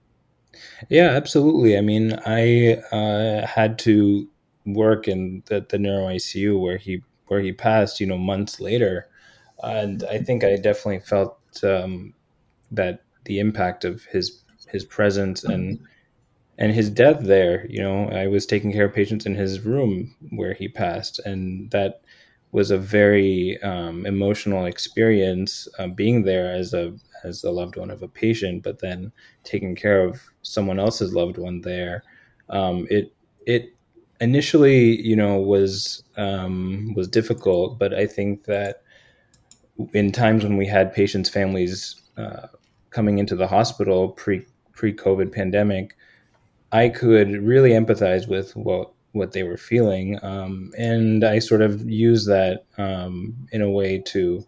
Yeah, 0.88 1.10
absolutely. 1.10 1.76
I 1.76 1.82
mean, 1.82 2.18
I 2.24 2.82
uh, 2.92 3.46
had 3.46 3.78
to 3.80 4.28
work 4.64 5.08
in 5.08 5.42
the, 5.46 5.64
the 5.68 5.78
neuro 5.78 6.06
ICU 6.06 6.60
where 6.60 6.76
he 6.76 7.02
where 7.26 7.40
he 7.40 7.52
passed, 7.52 8.00
you 8.00 8.06
know, 8.06 8.16
months 8.16 8.58
later, 8.58 9.06
and 9.62 10.02
I 10.10 10.18
think 10.18 10.44
I 10.44 10.56
definitely 10.56 11.00
felt 11.00 11.38
um, 11.62 12.14
that 12.70 13.02
the 13.24 13.38
impact 13.38 13.84
of 13.84 14.04
his 14.04 14.42
his 14.68 14.84
presence 14.84 15.44
and 15.44 15.80
and 16.58 16.72
his 16.72 16.90
death 16.90 17.20
there. 17.20 17.66
You 17.68 17.80
know, 17.80 18.08
I 18.10 18.26
was 18.26 18.44
taking 18.44 18.72
care 18.72 18.86
of 18.86 18.94
patients 18.94 19.26
in 19.26 19.34
his 19.34 19.60
room 19.60 20.14
where 20.30 20.54
he 20.54 20.68
passed, 20.68 21.18
and 21.20 21.70
that 21.70 22.02
was 22.50 22.70
a 22.70 22.78
very 22.78 23.62
um, 23.62 24.06
emotional 24.06 24.66
experience 24.66 25.68
uh, 25.78 25.86
being 25.86 26.24
there 26.24 26.52
as 26.52 26.74
a 26.74 26.94
as 27.24 27.42
a 27.44 27.50
loved 27.50 27.76
one 27.76 27.90
of 27.90 28.02
a 28.02 28.08
patient, 28.08 28.62
but 28.62 28.78
then 28.80 29.12
taking 29.44 29.74
care 29.74 30.04
of 30.04 30.20
someone 30.42 30.78
else's 30.78 31.14
loved 31.14 31.38
one 31.38 31.60
there. 31.62 32.02
Um, 32.48 32.86
it 32.90 33.12
it 33.46 33.74
initially, 34.20 35.00
you 35.00 35.16
know, 35.16 35.38
was 35.38 36.02
um, 36.16 36.92
was 36.94 37.08
difficult, 37.08 37.78
but 37.78 37.94
I 37.94 38.06
think 38.06 38.44
that 38.44 38.82
in 39.92 40.10
times 40.12 40.42
when 40.42 40.56
we 40.56 40.66
had 40.66 40.92
patients' 40.92 41.30
families 41.30 42.00
uh, 42.16 42.48
coming 42.90 43.18
into 43.18 43.36
the 43.36 43.46
hospital 43.46 44.10
pre 44.10 44.44
pre 44.72 44.92
COVID 44.92 45.32
pandemic, 45.32 45.96
I 46.72 46.88
could 46.88 47.30
really 47.42 47.70
empathize 47.70 48.28
with 48.28 48.54
what 48.56 48.92
what 49.12 49.32
they 49.32 49.42
were 49.42 49.56
feeling, 49.56 50.22
um, 50.22 50.70
and 50.76 51.24
I 51.24 51.38
sort 51.38 51.62
of 51.62 51.88
use 51.88 52.26
that 52.26 52.66
um, 52.76 53.34
in 53.52 53.62
a 53.62 53.70
way 53.70 53.98
to 53.98 54.44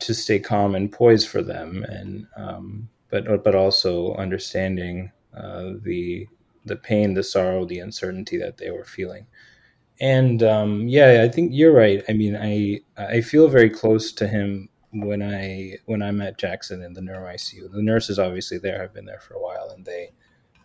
to 0.00 0.14
stay 0.14 0.38
calm 0.40 0.74
and 0.74 0.90
poised 0.92 1.28
for 1.28 1.42
them, 1.42 1.84
and 1.84 2.26
um, 2.36 2.88
but 3.10 3.44
but 3.44 3.54
also 3.54 4.14
understanding 4.14 5.12
uh, 5.36 5.72
the 5.82 6.26
the 6.64 6.76
pain, 6.76 7.14
the 7.14 7.22
sorrow, 7.22 7.64
the 7.64 7.78
uncertainty 7.78 8.36
that 8.38 8.56
they 8.56 8.70
were 8.70 8.84
feeling. 8.84 9.26
And 10.00 10.42
um, 10.42 10.88
yeah, 10.88 11.22
I 11.22 11.28
think 11.28 11.52
you're 11.54 11.72
right. 11.72 12.02
I 12.08 12.12
mean, 12.12 12.36
I 12.36 12.80
I 13.00 13.20
feel 13.20 13.48
very 13.48 13.70
close 13.70 14.12
to 14.12 14.26
him 14.26 14.68
when 14.90 15.22
I 15.22 15.78
when 15.86 16.02
I'm 16.02 16.20
at 16.20 16.38
Jackson 16.38 16.82
in 16.82 16.94
the 16.94 17.00
neuro 17.00 17.32
ICU. 17.32 17.70
The 17.70 17.82
nurses 17.82 18.18
obviously 18.18 18.58
there 18.58 18.80
have 18.80 18.92
been 18.92 19.04
there 19.06 19.20
for 19.20 19.34
a 19.34 19.42
while, 19.42 19.70
and 19.70 19.84
they 19.84 20.10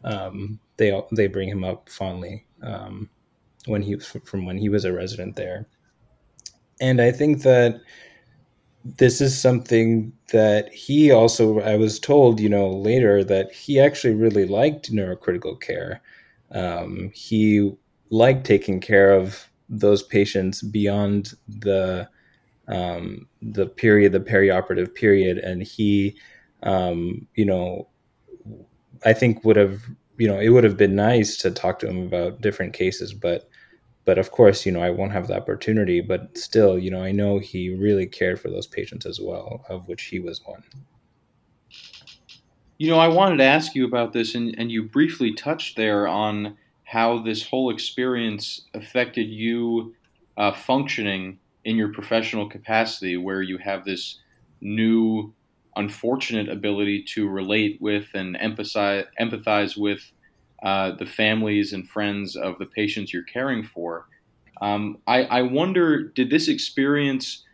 um, 0.03 0.59
they 0.77 0.99
they 1.11 1.27
bring 1.27 1.49
him 1.49 1.63
up 1.63 1.89
fondly 1.89 2.45
um, 2.61 3.09
when 3.65 3.81
he 3.81 3.97
from 3.97 4.45
when 4.45 4.57
he 4.57 4.69
was 4.69 4.85
a 4.85 4.93
resident 4.93 5.35
there. 5.35 5.67
And 6.81 7.01
I 7.01 7.11
think 7.11 7.43
that 7.43 7.81
this 8.85 9.19
is 9.19 9.39
something 9.39 10.13
that 10.31 10.71
he 10.73 11.11
also 11.11 11.59
I 11.59 11.75
was 11.75 11.99
told, 11.99 12.39
you 12.39 12.49
know, 12.49 12.69
later 12.69 13.23
that 13.23 13.51
he 13.51 13.79
actually 13.79 14.15
really 14.15 14.45
liked 14.45 14.91
neurocritical 14.91 15.59
care. 15.59 16.01
Um, 16.51 17.11
he 17.13 17.71
liked 18.09 18.45
taking 18.45 18.79
care 18.79 19.11
of 19.11 19.49
those 19.69 20.01
patients 20.01 20.61
beyond 20.61 21.33
the 21.47 22.09
um, 22.67 23.27
the 23.41 23.65
period, 23.65 24.11
the 24.11 24.19
perioperative 24.19 24.93
period, 24.93 25.39
and 25.39 25.63
he, 25.63 26.15
um, 26.63 27.27
you 27.35 27.45
know, 27.45 27.87
I 29.05 29.13
think 29.13 29.43
would 29.45 29.55
have, 29.55 29.81
you 30.17 30.27
know, 30.27 30.39
it 30.39 30.49
would 30.49 30.63
have 30.63 30.77
been 30.77 30.95
nice 30.95 31.37
to 31.37 31.51
talk 31.51 31.79
to 31.79 31.87
him 31.87 32.03
about 32.05 32.41
different 32.41 32.73
cases, 32.73 33.13
but 33.13 33.49
but 34.05 34.17
of 34.17 34.31
course, 34.31 34.65
you 34.65 34.71
know, 34.71 34.81
I 34.81 34.89
won't 34.89 35.11
have 35.11 35.27
the 35.27 35.37
opportunity. 35.37 36.01
But 36.01 36.37
still, 36.37 36.79
you 36.79 36.89
know, 36.89 37.03
I 37.03 37.11
know 37.11 37.37
he 37.37 37.69
really 37.69 38.07
cared 38.07 38.39
for 38.39 38.49
those 38.49 38.65
patients 38.65 39.05
as 39.05 39.19
well, 39.21 39.63
of 39.69 39.87
which 39.87 40.05
he 40.05 40.19
was 40.19 40.41
one. 40.45 40.63
You 42.79 42.89
know, 42.89 42.97
I 42.97 43.07
wanted 43.09 43.37
to 43.37 43.43
ask 43.43 43.75
you 43.75 43.85
about 43.85 44.13
this, 44.13 44.35
and, 44.35 44.55
and 44.57 44.71
you 44.71 44.83
briefly 44.83 45.33
touched 45.33 45.75
there 45.75 46.07
on 46.07 46.57
how 46.85 47.21
this 47.21 47.45
whole 47.45 47.69
experience 47.69 48.61
affected 48.73 49.27
you 49.27 49.93
uh, 50.37 50.53
functioning 50.53 51.37
in 51.65 51.75
your 51.75 51.93
professional 51.93 52.49
capacity, 52.49 53.17
where 53.17 53.41
you 53.41 53.57
have 53.57 53.85
this 53.85 54.19
new, 54.61 55.33
unfortunate 55.79 56.50
ability 56.50 57.03
to 57.03 57.27
relate 57.29 57.81
with 57.81 58.05
and 58.13 58.38
empathize, 58.38 59.05
empathize 59.19 59.77
with 59.77 60.01
uh, 60.62 60.91
the 60.98 61.05
families 61.05 61.71
and 61.71 61.89
friends 61.89 62.36
of 62.36 62.59
the 62.59 62.65
patients 62.65 63.13
you're 63.13 63.24
caring 63.24 63.63
for. 63.63 64.05
Um, 64.62 64.98
I, 65.07 65.24
I, 65.24 65.41
wonder, 65.43 66.03
did 66.03 66.29
this 66.29 66.50
experience 66.50 67.45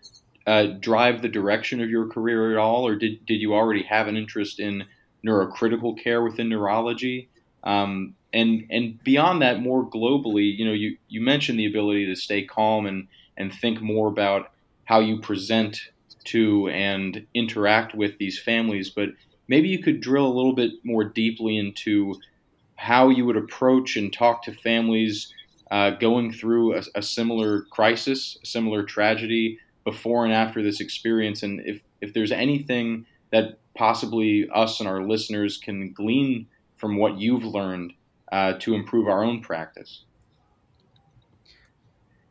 uh, 0.47 0.65
drive 0.79 1.21
the 1.21 1.29
direction 1.29 1.81
of 1.81 1.89
your 1.89 2.07
career 2.07 2.51
at 2.51 2.57
all, 2.57 2.87
or 2.87 2.95
did, 2.95 3.23
did 3.27 3.41
you 3.41 3.53
already 3.53 3.83
have 3.83 4.07
an 4.07 4.17
interest 4.17 4.59
in 4.59 4.85
neurocritical 5.23 6.01
care 6.01 6.23
within 6.23 6.49
neurology? 6.49 7.29
Um, 7.63 8.15
and 8.33 8.65
and 8.69 9.01
beyond 9.03 9.41
that, 9.43 9.61
more 9.61 9.87
globally, 9.89 10.55
you 10.57 10.65
know, 10.65 10.73
you, 10.73 10.97
you 11.07 11.21
mentioned 11.21 11.57
the 11.57 11.67
ability 11.67 12.05
to 12.07 12.15
stay 12.15 12.43
calm 12.43 12.85
and 12.85 13.07
and 13.37 13.53
think 13.53 13.81
more 13.81 14.07
about 14.07 14.51
how 14.83 14.99
you 14.99 15.19
present 15.19 15.79
to 16.25 16.67
and 16.69 17.25
interact 17.33 17.95
with 17.95 18.17
these 18.17 18.39
families, 18.39 18.89
but 18.89 19.09
maybe 19.47 19.67
you 19.67 19.81
could 19.81 20.01
drill 20.01 20.25
a 20.25 20.33
little 20.33 20.53
bit 20.53 20.71
more 20.83 21.03
deeply 21.03 21.57
into 21.57 22.15
how 22.75 23.09
you 23.09 23.25
would 23.25 23.37
approach 23.37 23.95
and 23.95 24.11
talk 24.11 24.43
to 24.43 24.51
families 24.51 25.33
uh, 25.71 25.91
going 25.91 26.31
through 26.31 26.75
a, 26.75 26.83
a, 26.95 27.01
similar 27.01 27.63
crisis, 27.71 28.37
a 28.43 28.45
similar 28.45 28.83
tragedy 28.83 29.57
before 29.83 30.25
and 30.25 30.33
after 30.33 30.61
this 30.61 30.79
experience, 30.79 31.41
and 31.43 31.61
if 31.65 31.81
if 32.01 32.13
there's 32.13 32.31
anything 32.31 33.05
that 33.31 33.57
possibly 33.75 34.47
us 34.53 34.79
and 34.79 34.87
our 34.87 35.01
listeners 35.01 35.57
can 35.57 35.91
glean 35.93 36.47
from 36.77 36.97
what 36.97 37.17
you've 37.17 37.43
learned 37.43 37.93
uh, 38.31 38.53
to 38.59 38.75
improve 38.75 39.07
our 39.07 39.23
own 39.23 39.41
practice. 39.41 40.03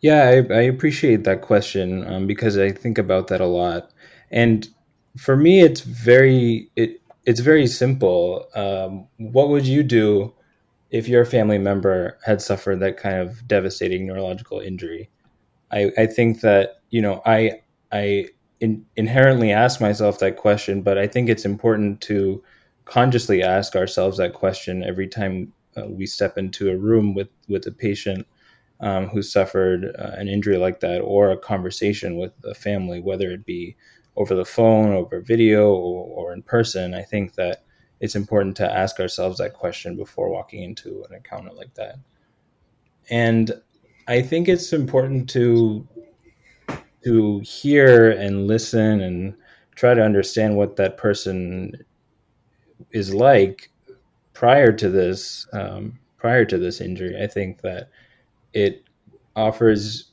Yeah, 0.05 0.25
I, 0.51 0.55
I 0.55 0.61
appreciate 0.63 1.25
that 1.25 1.41
question 1.41 2.07
um, 2.13 2.27
because 2.27 2.59
I 2.59 2.71
think 2.71 2.99
about 2.99 3.29
that 3.29 3.41
a 3.41 3.47
lot, 3.47 3.91
and 4.31 4.69
for 5.17 5.35
me, 5.35 5.61
it's 5.61 5.81
very 5.81 6.71
it, 6.77 7.01
it's 7.25 7.41
very 7.41 7.67
simple. 7.67 8.47
Um, 8.55 9.07
what 9.17 9.49
would 9.49 9.67
you 9.67 9.83
do 9.83 10.35
if 10.91 11.09
your 11.09 11.25
family 11.25 11.59
member 11.59 12.19
had 12.25 12.43
suffered 12.43 12.81
that 12.81 12.99
kind 12.99 13.17
of 13.19 13.49
devastating 13.49 14.07
neurological 14.07 14.61
injury? 14.61 15.09
I, 15.73 15.93
I 15.99 16.07
think 16.07 16.41
that 16.43 16.83
you 16.91 17.03
know 17.03 17.23
I 17.27 17.63
I 17.93 18.27
in, 18.61 18.87
inherently 18.97 19.53
ask 19.53 19.81
myself 19.81 20.19
that 20.21 20.37
question, 20.37 20.83
but 20.83 20.99
I 20.99 21.07
think 21.09 21.31
it's 21.31 21.47
important 21.47 22.03
to 22.03 22.43
consciously 22.87 23.43
ask 23.43 23.77
ourselves 23.77 24.19
that 24.19 24.35
question 24.35 24.85
every 24.85 25.09
time 25.09 25.53
uh, 25.79 25.87
we 25.89 26.07
step 26.07 26.39
into 26.39 26.71
a 26.71 26.77
room 26.79 27.15
with 27.15 27.31
with 27.49 27.67
a 27.67 27.73
patient 27.73 28.27
um, 28.81 29.09
who 29.09 29.23
suffered 29.23 29.95
uh, 29.99 30.13
an 30.17 30.29
injury 30.29 30.57
like 30.57 30.81
that, 30.81 31.01
or 31.01 31.31
a 31.31 31.39
conversation 31.39 32.17
with 32.17 32.33
a 32.45 32.55
family, 32.55 33.01
whether 33.01 33.31
it 33.31 33.47
be 33.47 33.77
over 34.17 34.35
the 34.35 34.45
phone, 34.45 34.93
over 34.93 35.21
video, 35.21 35.71
or, 35.71 36.07
or 36.07 36.33
in 36.33 36.43
person. 36.43 36.95
I 36.95 37.03
think 37.03 37.35
that 37.35 37.65
it's 38.01 38.17
important 38.17 38.57
to 38.57 38.71
ask 38.71 39.01
ourselves 39.01 39.39
that 39.39 39.55
question 39.55 39.97
before 39.97 40.29
walking 40.29 40.63
into 40.63 41.05
an 41.09 41.17
encounter 41.17 41.53
like 41.53 41.75
that. 41.75 41.97
And 43.11 43.53
I 44.09 44.23
think 44.23 44.49
it's 44.49 44.73
important 44.73 45.29
to 45.31 45.87
to 47.05 47.39
hear 47.41 48.13
and 48.13 48.47
listen 48.47 49.01
and 49.03 49.35
try 49.75 49.93
to 49.93 50.03
understand 50.03 50.57
what 50.57 50.77
that 50.77 50.97
person 50.97 51.73
is 52.93 53.13
like 53.13 53.71
prior 54.33 54.73
to 54.73 54.89
this 54.89 55.47
um, 55.53 55.99
prior 56.17 56.45
to 56.45 56.59
this 56.59 56.81
injury. 56.81 57.23
I 57.23 57.27
think 57.27 57.61
that 57.63 57.91
it 58.55 58.85
offers 59.37 60.13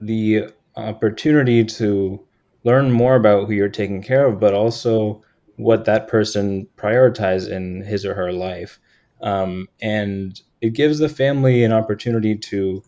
the 0.00 0.48
opportunity 0.76 1.64
to 1.64 2.20
learn 2.64 2.90
more 2.90 3.14
about 3.14 3.46
who 3.46 3.52
you're 3.52 3.68
taking 3.68 4.02
care 4.02 4.26
of, 4.26 4.40
but 4.40 4.52
also 4.52 5.22
what 5.56 5.84
that 5.86 6.08
person 6.08 6.66
prioritizes 6.76 7.48
in 7.48 7.82
his 7.82 8.04
or 8.04 8.14
her 8.14 8.32
life. 8.32 8.78
Um, 9.22 9.68
and 9.80 10.38
it 10.60 10.70
gives 10.70 10.98
the 10.98 11.08
family 11.08 11.64
an 11.64 11.72
opportunity 11.72 12.36
to 12.36 12.82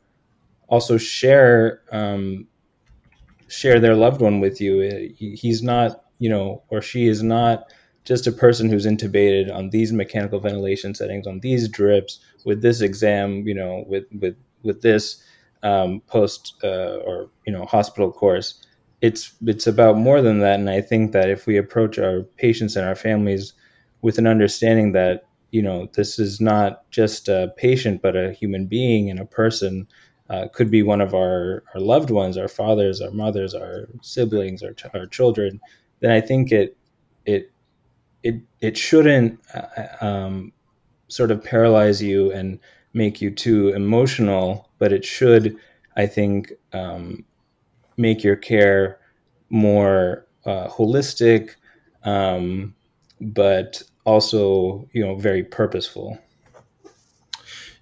also 0.66 0.98
share 0.98 1.80
um, 1.92 2.46
share 3.48 3.80
their 3.80 3.94
loved 3.94 4.20
one 4.20 4.40
with 4.40 4.60
you. 4.60 5.14
He's 5.16 5.62
not, 5.62 6.04
you 6.18 6.28
know, 6.28 6.62
or 6.68 6.82
she 6.82 7.06
is 7.06 7.22
not 7.22 7.72
just 8.04 8.26
a 8.26 8.32
person 8.32 8.68
who's 8.68 8.86
intubated 8.86 9.54
on 9.54 9.70
these 9.70 9.92
mechanical 9.92 10.40
ventilation 10.40 10.94
settings, 10.94 11.26
on 11.26 11.40
these 11.40 11.68
drips, 11.68 12.20
with 12.44 12.62
this 12.62 12.80
exam, 12.80 13.46
you 13.46 13.54
know, 13.54 13.84
with 13.86 14.04
with 14.20 14.36
with 14.62 14.82
this 14.82 15.22
um, 15.62 16.00
post 16.06 16.54
uh, 16.62 16.96
or 17.04 17.30
you 17.46 17.52
know 17.52 17.64
hospital 17.64 18.12
course 18.12 18.62
it's 19.00 19.32
it's 19.46 19.66
about 19.66 19.96
more 19.96 20.20
than 20.20 20.40
that. 20.40 20.58
And 20.58 20.70
i 20.70 20.80
think 20.80 21.12
that 21.12 21.30
if 21.30 21.46
we 21.46 21.56
approach 21.56 21.98
our 21.98 22.22
patients 22.36 22.76
and 22.76 22.86
our 22.86 22.94
families 22.94 23.52
with 24.02 24.18
an 24.18 24.26
understanding 24.26 24.92
that 24.92 25.24
you 25.50 25.62
know 25.62 25.88
this 25.94 26.18
is 26.18 26.40
not 26.40 26.88
just 26.90 27.28
a 27.28 27.52
patient 27.56 28.02
but 28.02 28.16
a 28.16 28.32
human 28.32 28.66
being 28.66 29.10
and 29.10 29.18
a 29.18 29.24
person 29.24 29.86
uh, 30.30 30.46
could 30.52 30.70
be 30.70 30.82
one 30.82 31.00
of 31.00 31.14
our, 31.14 31.62
our 31.74 31.80
loved 31.80 32.10
ones 32.10 32.36
our 32.36 32.48
fathers 32.48 33.00
our 33.00 33.10
mothers 33.10 33.54
our 33.54 33.88
siblings 34.02 34.62
our, 34.62 34.74
our 34.94 35.06
children 35.06 35.60
then 36.00 36.10
i 36.10 36.20
think 36.20 36.52
it 36.52 36.76
it 37.24 37.50
it 38.22 38.36
it 38.60 38.76
shouldn't 38.76 39.40
uh, 39.54 40.04
um, 40.04 40.52
sort 41.08 41.30
of 41.30 41.42
paralyze 41.42 42.02
you 42.02 42.30
and 42.32 42.58
make 42.98 43.22
you 43.22 43.30
too 43.30 43.68
emotional 43.68 44.68
but 44.78 44.92
it 44.92 45.04
should 45.04 45.56
i 45.96 46.06
think 46.06 46.52
um, 46.72 47.24
make 47.96 48.22
your 48.24 48.36
care 48.36 48.98
more 49.50 50.26
uh, 50.46 50.68
holistic, 50.68 51.50
um, 52.04 52.74
but 53.20 53.82
also 54.04 54.88
you 54.92 55.04
know 55.04 55.16
very 55.16 55.44
purposeful. 55.44 56.18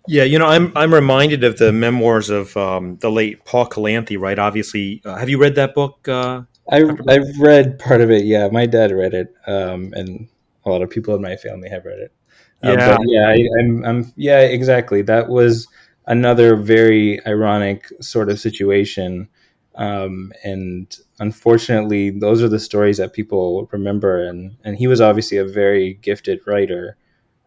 Yeah, 0.09 0.25
you 0.25 0.39
know, 0.39 0.47
I'm 0.47 0.73
I'm 0.77 0.93
reminded 0.93 1.45
of 1.45 1.59
the 1.59 1.73
memoirs 1.73 2.31
of 2.31 2.57
um, 2.57 2.97
the 2.97 3.11
late 3.11 3.45
Paul 3.45 3.67
Kalanithi. 3.67 4.19
Right, 4.19 4.39
obviously, 4.39 5.03
uh, 5.05 5.17
have 5.17 5.29
you 5.29 5.39
read 5.39 5.55
that 5.57 5.75
book? 5.75 6.09
Uh, 6.09 6.43
I 6.71 6.83
I've 7.09 7.39
read 7.39 7.79
part 7.79 8.01
of 8.01 8.11
it. 8.11 8.25
Yeah, 8.25 8.49
my 8.49 8.67
dad 8.67 8.93
read 8.93 9.15
it, 9.15 9.35
um, 9.47 9.93
and 9.95 10.29
a 10.65 10.71
lot 10.71 10.83
of 10.83 10.91
people 10.91 11.15
in 11.15 11.23
my 11.23 11.37
family 11.37 11.69
have 11.69 11.85
read 11.85 11.99
it. 11.99 12.13
Uh, 12.63 12.73
yeah, 12.79 12.97
yeah, 13.07 13.29
I, 13.29 13.49
I'm, 13.61 13.85
I'm, 13.85 14.13
yeah, 14.17 14.41
exactly. 14.41 15.03
That 15.03 15.29
was 15.29 15.69
another 16.07 16.57
very 16.57 17.25
ironic 17.27 17.87
sort 18.01 18.31
of 18.31 18.41
situation 18.41 19.29
um, 19.77 20.33
and 20.43 20.95
unfortunately, 21.19 22.11
those 22.11 22.43
are 22.43 22.49
the 22.49 22.59
stories 22.59 22.97
that 22.97 23.13
people 23.13 23.69
remember. 23.71 24.27
And, 24.27 24.57
and 24.65 24.77
he 24.77 24.87
was 24.87 25.01
obviously 25.01 25.37
a 25.37 25.45
very 25.45 25.95
gifted 25.95 26.41
writer. 26.47 26.97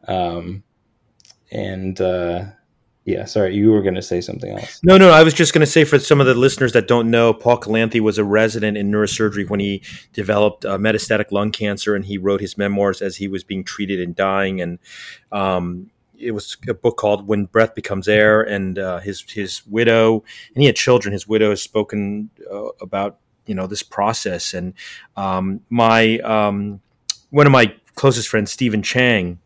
Um, 0.07 0.63
and 1.51 1.99
uh, 1.99 2.45
yeah, 3.09 3.25
sorry, 3.25 3.55
you 3.55 3.71
were 3.71 3.81
going 3.81 3.95
to 3.95 4.03
say 4.03 4.21
something 4.21 4.51
else. 4.51 4.79
No, 4.83 4.97
no, 4.97 5.09
I 5.09 5.23
was 5.23 5.33
just 5.33 5.51
going 5.51 5.61
to 5.61 5.71
say 5.71 5.83
for 5.83 5.97
some 5.97 6.21
of 6.21 6.27
the 6.27 6.35
listeners 6.35 6.73
that 6.73 6.87
don't 6.87 7.09
know, 7.09 7.33
Paul 7.33 7.59
Kalanithi 7.59 7.99
was 7.99 8.19
a 8.19 8.23
resident 8.23 8.77
in 8.77 8.91
neurosurgery 8.91 9.49
when 9.49 9.59
he 9.59 9.81
developed 10.13 10.63
uh, 10.63 10.77
metastatic 10.77 11.31
lung 11.31 11.51
cancer, 11.51 11.95
and 11.95 12.05
he 12.05 12.19
wrote 12.19 12.39
his 12.39 12.55
memoirs 12.55 13.01
as 13.01 13.17
he 13.17 13.27
was 13.27 13.43
being 13.43 13.63
treated 13.63 13.99
and 13.99 14.15
dying. 14.15 14.61
And 14.61 14.77
um, 15.31 15.89
it 16.19 16.31
was 16.31 16.55
a 16.67 16.73
book 16.75 16.97
called 16.97 17.27
When 17.27 17.45
Breath 17.45 17.73
Becomes 17.73 18.07
Air, 18.07 18.41
and 18.43 18.77
uh, 18.77 18.99
his 18.99 19.21
his 19.21 19.65
widow 19.65 20.23
and 20.53 20.61
he 20.61 20.67
had 20.67 20.75
children. 20.75 21.11
His 21.11 21.27
widow 21.27 21.49
has 21.49 21.63
spoken 21.63 22.29
uh, 22.51 22.69
about 22.79 23.17
you 23.47 23.55
know 23.55 23.65
this 23.65 23.81
process, 23.81 24.53
and 24.53 24.75
um, 25.17 25.61
my 25.69 26.19
um, 26.19 26.81
one 27.31 27.47
of 27.47 27.51
my 27.51 27.73
closest 27.95 28.29
friends, 28.29 28.51
Stephen 28.51 28.83
Chang, 28.83 29.39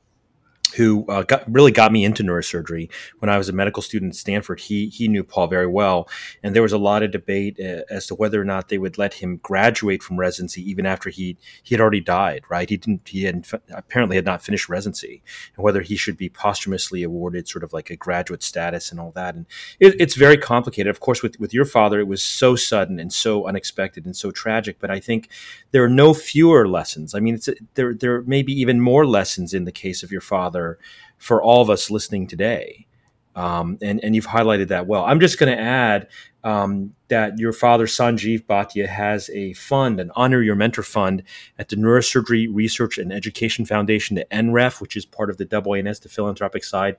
who 0.75 1.05
uh, 1.07 1.23
got, 1.23 1.43
really 1.51 1.71
got 1.71 1.91
me 1.91 2.03
into 2.03 2.23
neurosurgery 2.23 2.91
when 3.19 3.29
I 3.29 3.37
was 3.37 3.49
a 3.49 3.53
medical 3.53 3.81
student 3.81 4.13
at 4.13 4.15
Stanford. 4.15 4.59
He 4.59 4.87
he 4.87 5.07
knew 5.07 5.23
Paul 5.23 5.47
very 5.47 5.67
well, 5.67 6.09
and 6.41 6.55
there 6.55 6.61
was 6.61 6.73
a 6.73 6.77
lot 6.77 7.03
of 7.03 7.11
debate 7.11 7.59
uh, 7.59 7.83
as 7.89 8.07
to 8.07 8.15
whether 8.15 8.41
or 8.41 8.45
not 8.45 8.69
they 8.69 8.77
would 8.77 8.97
let 8.97 9.15
him 9.15 9.37
graduate 9.37 10.01
from 10.01 10.19
residency 10.19 10.67
even 10.69 10.85
after 10.85 11.09
he 11.09 11.37
he 11.61 11.75
had 11.75 11.81
already 11.81 12.01
died. 12.01 12.43
Right? 12.49 12.69
He 12.69 12.77
didn't. 12.77 13.07
He 13.07 13.23
had 13.23 13.45
apparently 13.71 14.15
had 14.15 14.25
not 14.25 14.43
finished 14.43 14.69
residency, 14.69 15.21
and 15.55 15.63
whether 15.63 15.81
he 15.81 15.95
should 15.95 16.17
be 16.17 16.29
posthumously 16.29 17.03
awarded 17.03 17.47
sort 17.47 17.63
of 17.63 17.73
like 17.73 17.89
a 17.89 17.95
graduate 17.95 18.43
status 18.43 18.91
and 18.91 18.99
all 18.99 19.11
that. 19.11 19.35
And 19.35 19.45
it, 19.79 19.95
it's 19.99 20.15
very 20.15 20.37
complicated. 20.37 20.89
Of 20.89 20.99
course, 20.99 21.21
with 21.21 21.39
with 21.39 21.53
your 21.53 21.65
father, 21.65 21.99
it 21.99 22.07
was 22.07 22.23
so 22.23 22.55
sudden 22.55 22.99
and 22.99 23.13
so 23.13 23.47
unexpected 23.47 24.05
and 24.05 24.15
so 24.15 24.31
tragic. 24.31 24.79
But 24.79 24.91
I 24.91 24.99
think 24.99 25.29
there 25.71 25.83
are 25.83 25.89
no 25.89 26.13
fewer 26.13 26.67
lessons. 26.67 27.13
I 27.13 27.19
mean, 27.19 27.39
there 27.75 27.93
there 27.93 28.21
may 28.23 28.41
be 28.41 28.53
even 28.53 28.81
more 28.81 29.05
lessons 29.05 29.53
in 29.53 29.65
the 29.65 29.71
case 29.71 30.03
of 30.03 30.11
your 30.11 30.21
father 30.21 30.62
for 31.17 31.41
all 31.41 31.61
of 31.61 31.69
us 31.69 31.89
listening 31.89 32.27
today. 32.27 32.87
Um, 33.35 33.77
and, 33.81 34.03
and 34.03 34.15
you've 34.15 34.27
highlighted 34.27 34.67
that 34.67 34.85
well. 34.85 35.03
I'm 35.05 35.19
just 35.19 35.39
going 35.39 35.55
to 35.55 35.61
add 35.61 36.07
um, 36.43 36.93
that 37.13 37.37
your 37.37 37.53
father, 37.53 37.85
Sanjeev 37.85 38.45
Bhatia, 38.45 38.87
has 38.87 39.29
a 39.29 39.53
fund, 39.53 39.99
an 39.99 40.09
Honor 40.15 40.41
Your 40.41 40.55
Mentor 40.55 40.81
fund 40.81 41.21
at 41.59 41.69
the 41.69 41.75
Neurosurgery 41.75 42.47
Research 42.51 42.97
and 42.97 43.13
Education 43.13 43.65
Foundation, 43.65 44.15
the 44.15 44.25
NREF, 44.31 44.81
which 44.81 44.95
is 44.97 45.05
part 45.05 45.29
of 45.29 45.37
the 45.37 45.45
AANS, 45.45 46.01
the 46.01 46.09
philanthropic 46.09 46.63
side. 46.63 46.95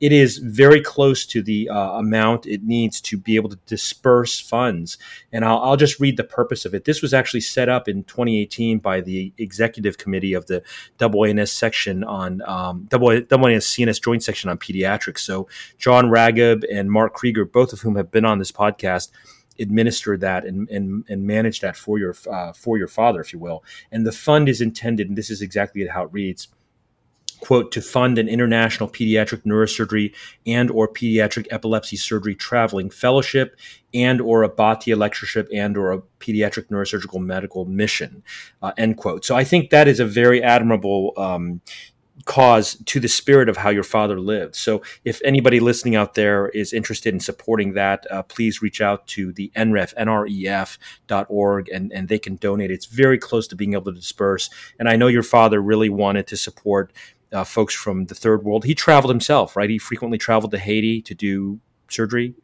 It 0.00 0.12
is 0.12 0.36
very 0.36 0.82
close 0.82 1.24
to 1.26 1.42
the 1.42 1.70
uh, 1.70 1.92
amount 1.92 2.46
it 2.46 2.62
needs 2.62 3.00
to 3.02 3.16
be 3.16 3.36
able 3.36 3.48
to 3.48 3.58
disperse 3.64 4.38
funds. 4.38 4.98
And 5.32 5.46
I'll, 5.46 5.60
I'll, 5.60 5.74
just 5.74 5.98
read 5.98 6.16
the 6.16 6.24
purpose 6.24 6.64
of 6.64 6.74
it. 6.74 6.84
This 6.84 7.02
was 7.02 7.12
actually 7.12 7.40
set 7.40 7.68
up 7.68 7.88
in 7.88 8.04
2018 8.04 8.78
by 8.78 9.00
the 9.00 9.32
executive 9.38 9.98
committee 9.98 10.34
of 10.34 10.46
the 10.46 10.62
AANS 11.00 11.48
section 11.48 12.04
on 12.04 12.42
um, 12.42 12.86
CNS 12.90 14.02
joint 14.02 14.22
section 14.22 14.50
on 14.50 14.58
pediatrics. 14.58 15.20
So 15.20 15.48
John 15.78 16.10
Ragheb 16.10 16.64
and 16.70 16.92
Mark 16.92 17.14
Krieger, 17.14 17.44
both 17.44 17.72
of 17.72 17.80
whom 17.80 17.96
have 17.96 18.10
been 18.12 18.24
on 18.24 18.38
this 18.38 18.52
podcast, 18.52 18.83
podcast 18.84 19.10
administer 19.60 20.16
that 20.16 20.44
and, 20.44 20.68
and, 20.68 21.04
and 21.08 21.26
manage 21.26 21.60
that 21.60 21.76
for 21.76 21.98
your 21.98 22.14
uh, 22.30 22.52
for 22.52 22.76
your 22.76 22.88
father, 22.88 23.20
if 23.20 23.32
you 23.32 23.38
will. 23.38 23.62
And 23.92 24.06
the 24.06 24.12
fund 24.12 24.48
is 24.48 24.60
intended, 24.60 25.08
and 25.08 25.16
this 25.16 25.30
is 25.30 25.40
exactly 25.42 25.86
how 25.86 26.04
it 26.04 26.12
reads. 26.12 26.48
quote 27.40 27.70
to 27.72 27.82
fund 27.82 28.18
an 28.18 28.28
international 28.28 28.88
pediatric 28.88 29.42
neurosurgery 29.44 30.14
and 30.46 30.70
or 30.70 30.88
pediatric 30.88 31.46
epilepsy 31.50 31.96
surgery 31.96 32.34
traveling 32.34 32.90
fellowship 32.90 33.56
and 33.92 34.20
or 34.20 34.42
a 34.42 34.48
Bhatia 34.48 34.96
lectureship 34.96 35.48
and 35.52 35.76
or 35.76 35.92
a 35.92 36.00
pediatric 36.20 36.68
neurosurgical 36.68 37.20
medical 37.20 37.64
mission 37.66 38.22
uh, 38.62 38.72
end 38.78 38.96
quote 38.96 39.24
so 39.24 39.36
i 39.36 39.44
think 39.44 39.70
that 39.70 39.86
is 39.88 40.00
a 40.00 40.06
very 40.06 40.42
admirable 40.42 41.12
um, 41.16 41.60
cause 42.24 42.76
to 42.86 43.00
the 43.00 43.08
spirit 43.08 43.48
of 43.48 43.56
how 43.56 43.70
your 43.70 43.82
father 43.82 44.18
lived. 44.20 44.54
So, 44.54 44.82
if 45.04 45.20
anybody 45.24 45.60
listening 45.60 45.96
out 45.96 46.14
there 46.14 46.48
is 46.48 46.72
interested 46.72 47.12
in 47.12 47.20
supporting 47.20 47.74
that, 47.74 48.06
uh, 48.10 48.22
please 48.22 48.62
reach 48.62 48.80
out 48.80 49.06
to 49.08 49.32
the 49.32 49.50
NREF, 49.56 49.94
NREF.org, 49.94 51.68
and, 51.68 51.92
and 51.92 52.08
they 52.08 52.18
can 52.18 52.36
donate. 52.36 52.70
It's 52.70 52.86
very 52.86 53.18
close 53.18 53.46
to 53.48 53.56
being 53.56 53.74
able 53.74 53.92
to 53.92 53.92
disperse. 53.92 54.48
And 54.78 54.88
I 54.88 54.96
know 54.96 55.08
your 55.08 55.22
father 55.22 55.60
really 55.60 55.88
wanted 55.88 56.26
to 56.28 56.36
support 56.36 56.92
uh, 57.32 57.44
folks 57.44 57.74
from 57.74 58.06
the 58.06 58.14
third 58.14 58.44
world. 58.44 58.64
He 58.64 58.74
traveled 58.74 59.10
himself, 59.10 59.56
right? 59.56 59.68
He 59.68 59.78
frequently 59.78 60.18
traveled 60.18 60.52
to 60.52 60.58
Haiti 60.58 61.02
to 61.02 61.14
do 61.14 61.60
surgery. 61.88 62.34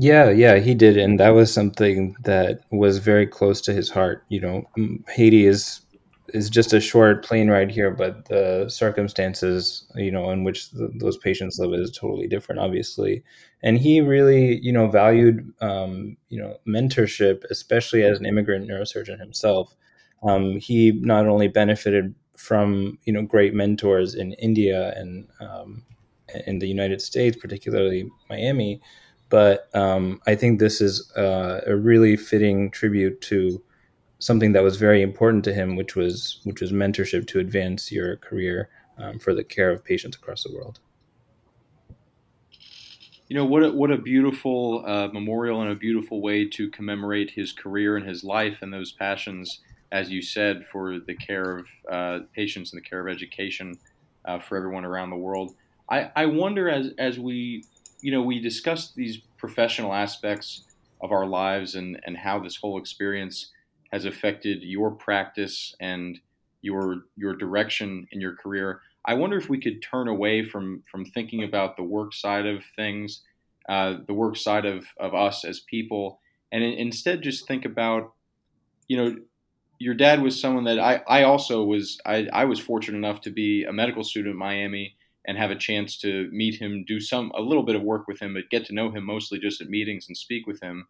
Yeah, 0.00 0.30
yeah, 0.30 0.58
he 0.58 0.74
did, 0.74 0.96
and 0.96 1.18
that 1.18 1.30
was 1.30 1.52
something 1.52 2.14
that 2.22 2.60
was 2.70 2.98
very 2.98 3.26
close 3.26 3.60
to 3.62 3.72
his 3.72 3.90
heart. 3.90 4.22
You 4.28 4.40
know, 4.40 5.02
Haiti 5.08 5.44
is 5.44 5.80
is 6.34 6.50
just 6.50 6.72
a 6.72 6.80
short 6.80 7.24
plane 7.24 7.48
ride 7.48 7.70
here, 7.70 7.90
but 7.90 8.26
the 8.26 8.66
circumstances, 8.68 9.86
you 9.94 10.10
know, 10.10 10.30
in 10.30 10.44
which 10.44 10.70
those 10.72 11.16
patients 11.16 11.58
live 11.58 11.72
is 11.78 11.90
totally 11.90 12.26
different, 12.26 12.60
obviously. 12.60 13.22
And 13.62 13.78
he 13.78 14.00
really, 14.00 14.58
you 14.60 14.72
know, 14.72 14.88
valued, 14.88 15.52
um, 15.60 16.16
you 16.28 16.40
know, 16.40 16.56
mentorship, 16.66 17.44
especially 17.50 18.02
as 18.02 18.18
an 18.18 18.26
immigrant 18.26 18.68
neurosurgeon 18.68 19.18
himself. 19.18 19.74
Um, 20.22 20.58
he 20.58 20.92
not 20.92 21.26
only 21.26 21.48
benefited 21.48 22.14
from, 22.36 22.98
you 23.04 23.12
know, 23.12 23.22
great 23.22 23.54
mentors 23.54 24.14
in 24.14 24.32
India 24.34 24.92
and 24.96 25.26
um, 25.40 25.84
in 26.46 26.58
the 26.58 26.68
United 26.68 27.00
States, 27.00 27.36
particularly 27.36 28.10
Miami, 28.28 28.80
but 29.28 29.68
um, 29.74 30.20
I 30.26 30.34
think 30.34 30.58
this 30.58 30.80
is 30.80 31.10
uh, 31.16 31.60
a 31.66 31.76
really 31.76 32.16
fitting 32.16 32.70
tribute 32.70 33.20
to 33.22 33.62
something 34.18 34.52
that 34.52 34.62
was 34.62 34.76
very 34.76 35.02
important 35.02 35.44
to 35.44 35.54
him, 35.54 35.76
which 35.76 35.96
was 35.96 36.40
which 36.44 36.60
was 36.60 36.72
mentorship 36.72 37.26
to 37.28 37.38
advance 37.38 37.92
your 37.92 38.16
career 38.16 38.68
um, 38.98 39.18
for 39.18 39.34
the 39.34 39.44
care 39.44 39.70
of 39.70 39.84
patients 39.84 40.16
across 40.16 40.44
the 40.44 40.52
world. 40.52 40.80
You 43.28 43.36
know 43.36 43.44
what? 43.44 43.62
A, 43.62 43.70
what 43.70 43.90
a 43.90 43.98
beautiful 43.98 44.84
uh, 44.86 45.08
memorial 45.08 45.60
and 45.62 45.70
a 45.70 45.74
beautiful 45.74 46.22
way 46.22 46.48
to 46.48 46.70
commemorate 46.70 47.30
his 47.30 47.52
career 47.52 47.96
and 47.96 48.08
his 48.08 48.24
life 48.24 48.58
and 48.62 48.72
those 48.72 48.92
passions, 48.92 49.60
as 49.92 50.10
you 50.10 50.22
said, 50.22 50.66
for 50.72 50.98
the 50.98 51.14
care 51.14 51.58
of 51.58 51.66
uh, 51.90 52.18
patients 52.34 52.72
and 52.72 52.82
the 52.82 52.88
care 52.88 53.06
of 53.06 53.14
education 53.14 53.78
uh, 54.24 54.38
for 54.38 54.56
everyone 54.56 54.84
around 54.84 55.10
the 55.10 55.16
world. 55.16 55.54
I, 55.90 56.10
I 56.16 56.26
wonder 56.26 56.68
as 56.68 56.90
as 56.98 57.18
we 57.18 57.64
you 58.00 58.12
know 58.12 58.22
we 58.22 58.40
discuss 58.40 58.92
these 58.92 59.18
professional 59.36 59.92
aspects 59.92 60.64
of 61.00 61.12
our 61.12 61.26
lives 61.26 61.74
and 61.74 62.00
and 62.04 62.16
how 62.16 62.38
this 62.38 62.56
whole 62.56 62.78
experience 62.78 63.52
has 63.92 64.04
affected 64.04 64.62
your 64.62 64.90
practice 64.90 65.74
and 65.80 66.18
your 66.62 67.02
your 67.16 67.34
direction 67.36 68.06
in 68.12 68.20
your 68.20 68.36
career. 68.36 68.80
I 69.04 69.14
wonder 69.14 69.38
if 69.38 69.48
we 69.48 69.60
could 69.60 69.82
turn 69.82 70.08
away 70.08 70.44
from 70.44 70.82
from 70.90 71.04
thinking 71.04 71.44
about 71.44 71.76
the 71.76 71.82
work 71.82 72.12
side 72.12 72.46
of 72.46 72.62
things, 72.76 73.22
uh, 73.68 73.98
the 74.06 74.14
work 74.14 74.36
side 74.36 74.66
of 74.66 74.84
of 74.98 75.14
us 75.14 75.44
as 75.44 75.60
people, 75.60 76.20
and 76.52 76.62
in, 76.62 76.74
instead 76.74 77.22
just 77.22 77.46
think 77.46 77.64
about, 77.64 78.12
you 78.88 78.96
know, 78.96 79.16
your 79.78 79.94
dad 79.94 80.20
was 80.20 80.40
someone 80.40 80.64
that 80.64 80.78
I 80.78 81.02
I 81.08 81.22
also 81.22 81.64
was 81.64 81.98
I 82.04 82.28
I 82.32 82.44
was 82.44 82.58
fortunate 82.58 82.98
enough 82.98 83.20
to 83.22 83.30
be 83.30 83.64
a 83.64 83.72
medical 83.72 84.04
student 84.04 84.34
at 84.34 84.38
Miami 84.38 84.96
and 85.26 85.38
have 85.38 85.50
a 85.50 85.56
chance 85.56 85.98
to 85.98 86.28
meet 86.32 86.60
him, 86.60 86.84
do 86.86 87.00
some 87.00 87.30
a 87.34 87.40
little 87.40 87.62
bit 87.62 87.76
of 87.76 87.82
work 87.82 88.08
with 88.08 88.20
him, 88.20 88.34
but 88.34 88.50
get 88.50 88.64
to 88.66 88.74
know 88.74 88.90
him 88.90 89.04
mostly 89.04 89.38
just 89.38 89.60
at 89.60 89.68
meetings 89.68 90.06
and 90.08 90.16
speak 90.16 90.46
with 90.46 90.60
him. 90.60 90.86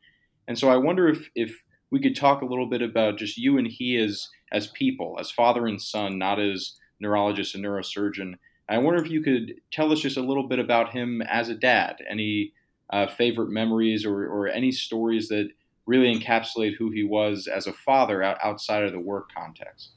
And 0.46 0.58
so 0.58 0.70
I 0.70 0.76
wonder 0.76 1.08
if 1.08 1.28
if 1.34 1.62
we 1.90 2.00
could 2.00 2.16
talk 2.16 2.42
a 2.42 2.46
little 2.46 2.66
bit 2.66 2.82
about 2.82 3.18
just 3.18 3.38
you 3.38 3.58
and 3.58 3.66
he 3.66 3.96
as 3.96 4.28
as 4.52 4.68
people, 4.68 5.16
as 5.20 5.30
father 5.30 5.66
and 5.66 5.80
son, 5.80 6.18
not 6.18 6.40
as 6.40 6.76
neurologist 7.00 7.54
and 7.54 7.64
neurosurgeon. 7.64 8.34
I 8.68 8.78
wonder 8.78 9.02
if 9.02 9.10
you 9.10 9.22
could 9.22 9.54
tell 9.72 9.92
us 9.92 10.00
just 10.00 10.16
a 10.16 10.22
little 10.22 10.46
bit 10.46 10.58
about 10.58 10.92
him 10.92 11.22
as 11.22 11.48
a 11.48 11.54
dad. 11.54 11.96
Any 12.08 12.52
uh, 12.90 13.06
favorite 13.06 13.50
memories 13.50 14.04
or, 14.04 14.26
or 14.26 14.48
any 14.48 14.72
stories 14.72 15.28
that 15.28 15.48
really 15.86 16.14
encapsulate 16.14 16.76
who 16.76 16.90
he 16.90 17.02
was 17.02 17.46
as 17.46 17.66
a 17.66 17.72
father 17.72 18.22
outside 18.22 18.84
of 18.84 18.92
the 18.92 19.00
work 19.00 19.30
context? 19.34 19.90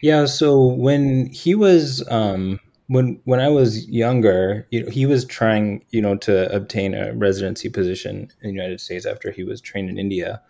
Yeah, 0.00 0.26
so 0.26 0.64
when 0.64 1.26
he 1.26 1.54
was 1.54 2.06
um, 2.08 2.60
when 2.88 3.20
when 3.24 3.38
I 3.38 3.48
was 3.48 3.86
younger, 3.86 4.66
you 4.70 4.82
know, 4.82 4.90
he 4.90 5.06
was 5.06 5.24
trying, 5.24 5.84
you 5.90 6.02
know, 6.02 6.16
to 6.16 6.52
obtain 6.54 6.94
a 6.94 7.12
residency 7.14 7.68
position 7.68 8.30
in 8.40 8.48
the 8.48 8.52
United 8.52 8.80
States 8.80 9.06
after 9.06 9.30
he 9.30 9.44
was 9.44 9.60
trained 9.60 9.90
in 9.90 9.98
India. 9.98 10.42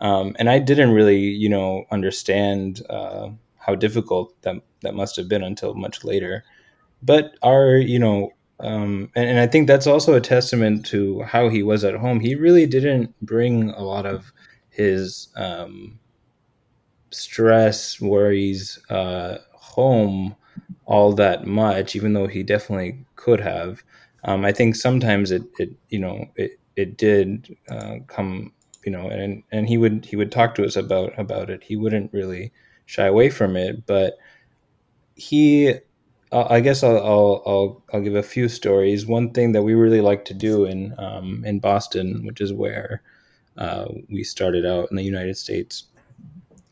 Um, 0.00 0.34
and 0.38 0.50
I 0.50 0.58
didn't 0.58 0.90
really, 0.90 1.20
you 1.20 1.48
know, 1.48 1.84
understand 1.92 2.82
uh, 2.90 3.30
how 3.58 3.76
difficult 3.76 4.34
that 4.42 4.56
that 4.82 4.94
must 4.94 5.16
have 5.16 5.28
been 5.28 5.44
until 5.44 5.74
much 5.74 6.04
later. 6.04 6.44
But 7.00 7.36
our, 7.42 7.76
you 7.76 7.98
know, 8.00 8.30
um, 8.60 9.10
and, 9.14 9.30
and, 9.30 9.38
I 9.40 9.46
think 9.46 9.66
that's 9.66 9.86
also 9.86 10.14
a 10.14 10.20
testament 10.20 10.86
to 10.86 11.22
how 11.22 11.48
he 11.48 11.62
was 11.62 11.84
at 11.84 11.94
home. 11.94 12.20
He 12.20 12.34
really 12.34 12.66
didn't 12.66 13.14
bring 13.20 13.70
a 13.70 13.82
lot 13.82 14.06
of 14.06 14.32
his 14.70 15.28
um, 15.36 15.98
stress, 17.10 18.00
worries 18.00 18.78
uh, 18.90 19.38
home 19.52 20.36
all 20.86 21.12
that 21.14 21.46
much, 21.46 21.96
even 21.96 22.12
though 22.12 22.26
he 22.26 22.42
definitely 22.42 23.04
could 23.16 23.40
have. 23.40 23.82
Um, 24.24 24.44
I 24.44 24.52
think 24.52 24.76
sometimes 24.76 25.30
it, 25.30 25.42
it, 25.58 25.70
you 25.88 25.98
know, 25.98 26.26
it, 26.36 26.58
it 26.76 26.96
did 26.96 27.56
uh, 27.68 27.96
come 28.06 28.52
you 28.84 28.92
know, 28.92 29.08
and 29.08 29.42
and 29.50 29.68
he 29.68 29.78
would 29.78 30.04
he 30.04 30.16
would 30.16 30.30
talk 30.30 30.54
to 30.56 30.64
us 30.64 30.76
about 30.76 31.18
about 31.18 31.50
it. 31.50 31.62
He 31.64 31.76
wouldn't 31.76 32.12
really 32.12 32.52
shy 32.86 33.06
away 33.06 33.30
from 33.30 33.56
it, 33.56 33.86
but 33.86 34.18
he 35.14 35.74
I 36.32 36.60
guess 36.60 36.82
I'll, 36.82 36.98
I'll, 36.98 37.42
I'll 37.46 37.82
I'll 37.92 38.00
give 38.00 38.16
a 38.16 38.22
few 38.22 38.48
stories. 38.48 39.06
One 39.06 39.30
thing 39.32 39.52
that 39.52 39.62
we 39.62 39.74
really 39.74 40.00
like 40.00 40.24
to 40.26 40.34
do 40.34 40.64
in 40.64 40.94
um, 40.98 41.44
in 41.46 41.60
Boston, 41.60 42.26
which 42.26 42.40
is 42.40 42.52
where 42.52 43.02
uh, 43.56 43.86
we 44.10 44.24
started 44.24 44.66
out 44.66 44.90
in 44.90 44.96
the 44.96 45.04
United 45.04 45.36
States, 45.36 45.84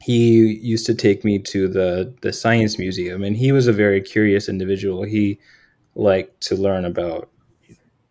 he 0.02 0.54
used 0.56 0.86
to 0.86 0.94
take 0.94 1.24
me 1.24 1.38
to 1.38 1.68
the 1.68 2.14
the 2.22 2.32
science 2.32 2.78
museum, 2.78 3.22
and 3.22 3.36
he 3.36 3.52
was 3.52 3.66
a 3.66 3.72
very 3.72 4.00
curious 4.00 4.48
individual. 4.48 5.04
He 5.04 5.38
liked 5.94 6.40
to 6.42 6.56
learn 6.56 6.84
about 6.84 7.30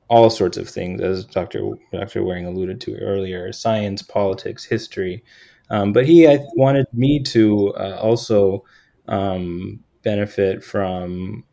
all 0.10 0.30
sorts 0.30 0.58
of 0.58 0.70
things, 0.70 1.02
as 1.02 1.26
Dr. 1.26 1.72
Dr. 1.92 2.24
Wang 2.24 2.46
alluded 2.46 2.82
to 2.82 2.96
earlier, 2.98 3.52
science, 3.54 4.02
politics, 4.02 4.66
history. 4.66 5.24
Um, 5.70 5.94
but 5.94 6.06
he 6.06 6.28
wanted 6.56 6.86
me 6.94 7.24
to 7.24 7.74
uh, 7.76 7.98
also 8.02 8.66
um, 9.08 9.80
benefit 10.04 10.64
from 10.64 11.46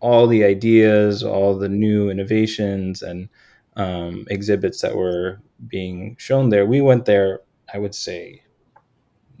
all 0.00 0.26
the 0.26 0.44
ideas, 0.44 1.22
all 1.22 1.56
the 1.58 1.68
new 1.68 2.10
innovations 2.10 3.02
and 3.02 3.28
um, 3.76 4.26
exhibits 4.30 4.82
that 4.82 4.94
were 4.94 5.40
being 5.68 6.16
shown 6.18 6.50
there. 6.50 6.66
We 6.66 6.82
went 6.82 7.06
there, 7.06 7.40
I 7.72 7.78
would 7.78 7.94
say, 7.94 8.42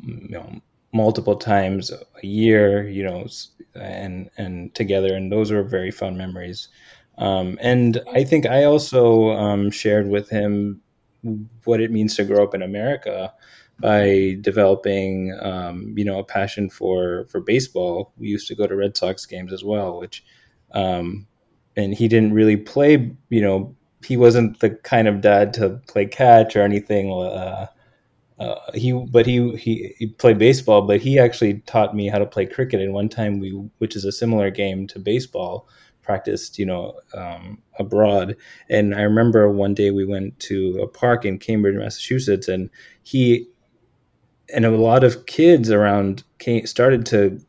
you 0.02 0.28
know, 0.28 0.60
multiple 0.92 1.36
times 1.36 1.90
a 1.90 2.26
year, 2.26 2.88
you 2.88 3.04
know, 3.04 3.26
and 3.74 4.30
and 4.36 4.74
together, 4.74 5.14
and 5.14 5.30
those 5.30 5.50
were 5.52 5.62
very 5.62 5.90
fun 5.90 6.16
memories. 6.16 6.68
Um, 7.18 7.58
and 7.60 8.00
I 8.12 8.24
think 8.24 8.46
I 8.46 8.64
also 8.64 9.30
um, 9.30 9.70
shared 9.70 10.08
with 10.08 10.28
him 10.28 10.82
what 11.64 11.80
it 11.80 11.90
means 11.90 12.14
to 12.16 12.24
grow 12.24 12.42
up 12.44 12.54
in 12.54 12.62
America 12.62 13.32
by 13.78 14.36
developing, 14.40 15.36
um, 15.42 15.94
you 15.96 16.04
know, 16.04 16.18
a 16.18 16.24
passion 16.24 16.70
for 16.70 17.26
for 17.26 17.40
baseball. 17.40 18.12
We 18.16 18.28
used 18.28 18.48
to 18.48 18.54
go 18.54 18.66
to 18.66 18.76
Red 18.76 18.96
Sox 18.96 19.26
games 19.26 19.52
as 19.52 19.64
well, 19.64 19.98
which, 19.98 20.24
um, 20.72 21.26
and 21.76 21.94
he 21.94 22.08
didn't 22.08 22.32
really 22.34 22.56
play. 22.56 23.12
You 23.28 23.40
know, 23.42 23.76
he 24.04 24.16
wasn't 24.16 24.60
the 24.60 24.70
kind 24.70 25.08
of 25.08 25.20
dad 25.20 25.52
to 25.54 25.80
play 25.88 26.06
catch 26.06 26.56
or 26.56 26.62
anything. 26.62 27.12
Uh, 27.12 27.66
uh, 28.38 28.56
he 28.74 28.92
but 28.92 29.26
he, 29.26 29.56
he, 29.56 29.94
he 29.98 30.06
played 30.06 30.38
baseball, 30.38 30.82
but 30.82 31.00
he 31.00 31.18
actually 31.18 31.60
taught 31.60 31.94
me 31.94 32.08
how 32.08 32.18
to 32.18 32.26
play 32.26 32.46
cricket. 32.46 32.80
And 32.80 32.92
one 32.92 33.08
time 33.08 33.40
we, 33.40 33.50
which 33.78 33.96
is 33.96 34.04
a 34.04 34.12
similar 34.12 34.50
game 34.50 34.86
to 34.88 34.98
baseball, 34.98 35.68
practiced, 36.02 36.58
you 36.58 36.64
know, 36.64 36.98
um, 37.14 37.58
abroad. 37.78 38.36
And 38.70 38.94
I 38.94 39.02
remember 39.02 39.50
one 39.50 39.74
day 39.74 39.90
we 39.90 40.04
went 40.04 40.38
to 40.40 40.78
a 40.82 40.86
park 40.86 41.24
in 41.24 41.38
Cambridge, 41.38 41.76
Massachusetts, 41.76 42.48
and 42.48 42.70
he 43.02 43.48
and 44.54 44.64
a 44.64 44.70
lot 44.70 45.02
of 45.02 45.26
kids 45.26 45.70
around 45.70 46.22
came, 46.38 46.66
started 46.66 47.04
to 47.06 47.40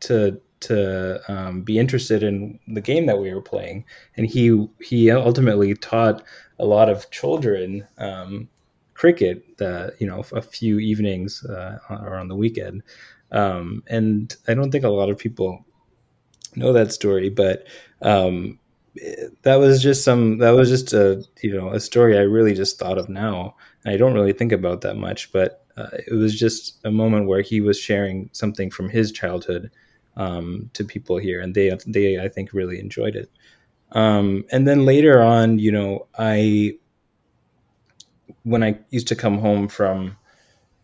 to 0.00 0.40
to 0.60 1.20
um, 1.32 1.62
be 1.62 1.78
interested 1.78 2.22
in 2.22 2.58
the 2.68 2.80
game 2.82 3.06
that 3.06 3.18
we 3.18 3.34
were 3.34 3.42
playing, 3.42 3.84
and 4.16 4.26
he 4.26 4.68
he 4.80 5.10
ultimately 5.10 5.74
taught 5.74 6.22
a 6.58 6.64
lot 6.64 6.88
of 6.88 7.10
children 7.10 7.86
um, 7.98 8.48
cricket. 9.00 9.42
Uh, 9.58 9.88
you 9.98 10.06
know, 10.06 10.22
a 10.34 10.42
few 10.42 10.78
evenings 10.78 11.42
uh, 11.46 11.78
or 11.88 12.16
on 12.16 12.28
the 12.28 12.36
weekend, 12.36 12.82
um, 13.32 13.82
and 13.86 14.36
I 14.46 14.52
don't 14.52 14.70
think 14.70 14.84
a 14.84 14.90
lot 14.90 15.08
of 15.08 15.16
people 15.16 15.64
know 16.54 16.74
that 16.74 16.92
story, 16.92 17.30
but 17.30 17.66
um, 18.02 18.58
that 19.42 19.56
was 19.56 19.82
just 19.82 20.04
some 20.04 20.36
that 20.38 20.50
was 20.50 20.68
just 20.68 20.92
a 20.92 21.24
you 21.42 21.56
know 21.56 21.70
a 21.70 21.80
story 21.80 22.18
I 22.18 22.22
really 22.22 22.54
just 22.54 22.78
thought 22.78 22.98
of 22.98 23.08
now. 23.08 23.56
I 23.86 23.96
don't 23.96 24.12
really 24.14 24.34
think 24.34 24.52
about 24.52 24.82
that 24.82 24.96
much, 24.96 25.32
but 25.32 25.64
uh, 25.78 25.88
it 26.06 26.12
was 26.12 26.38
just 26.38 26.78
a 26.84 26.90
moment 26.90 27.26
where 27.26 27.40
he 27.40 27.62
was 27.62 27.80
sharing 27.80 28.28
something 28.32 28.70
from 28.70 28.90
his 28.90 29.12
childhood 29.12 29.70
um, 30.16 30.68
to 30.74 30.84
people 30.84 31.16
here, 31.16 31.40
and 31.40 31.54
they 31.54 31.74
they 31.86 32.20
I 32.20 32.28
think 32.28 32.52
really 32.52 32.78
enjoyed 32.78 33.16
it. 33.16 33.30
Um, 33.92 34.44
and 34.52 34.68
then 34.68 34.84
later 34.84 35.22
on, 35.22 35.58
you 35.58 35.72
know, 35.72 36.06
I 36.18 36.78
when 38.44 38.62
I 38.62 38.78
used 38.90 39.08
to 39.08 39.16
come 39.16 39.38
home 39.38 39.68
from 39.68 40.16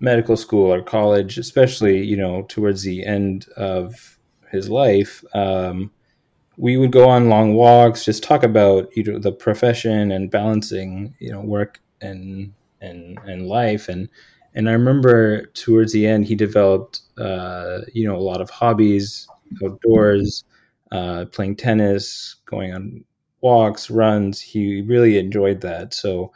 medical 0.01 0.37
school 0.37 0.73
or 0.73 0.83
college, 0.83 1.39
especially 1.39 2.05
you 2.05 2.17
know 2.17 2.43
towards 2.49 2.83
the 2.83 3.05
end 3.05 3.49
of 3.57 4.19
his 4.51 4.69
life, 4.69 5.25
um, 5.35 5.91
we 6.57 6.77
would 6.77 6.93
go 6.93 7.09
on 7.09 7.29
long 7.29 7.55
walks, 7.55 8.05
just 8.05 8.23
talk 8.23 8.43
about 8.43 8.95
you 8.97 9.05
know 9.05 9.19
the 9.19 9.33
profession 9.33 10.11
and 10.11 10.31
balancing 10.31 11.15
you 11.19 11.31
know 11.33 11.41
work 11.41 11.81
and 12.01 12.53
and 12.81 13.19
and 13.27 13.49
life 13.49 13.89
and 13.89 14.09
and 14.55 14.69
I 14.69 14.73
remember 14.73 15.47
towards 15.49 15.93
the 15.93 16.07
end 16.07 16.27
he 16.27 16.35
developed 16.35 17.01
uh, 17.19 17.81
you 17.93 18.07
know 18.09 18.17
a 18.17 18.19
lot 18.19 18.41
of 18.41 18.51
hobbies 18.51 19.29
outdoors, 19.65 20.45
uh, 20.93 21.27
playing 21.27 21.57
tennis, 21.57 22.37
going 22.47 22.73
on 22.75 23.05
walks, 23.41 23.91
runs. 23.91 24.41
He 24.41 24.83
really 24.83 25.19
enjoyed 25.19 25.61
that. 25.61 25.95
So 25.95 26.33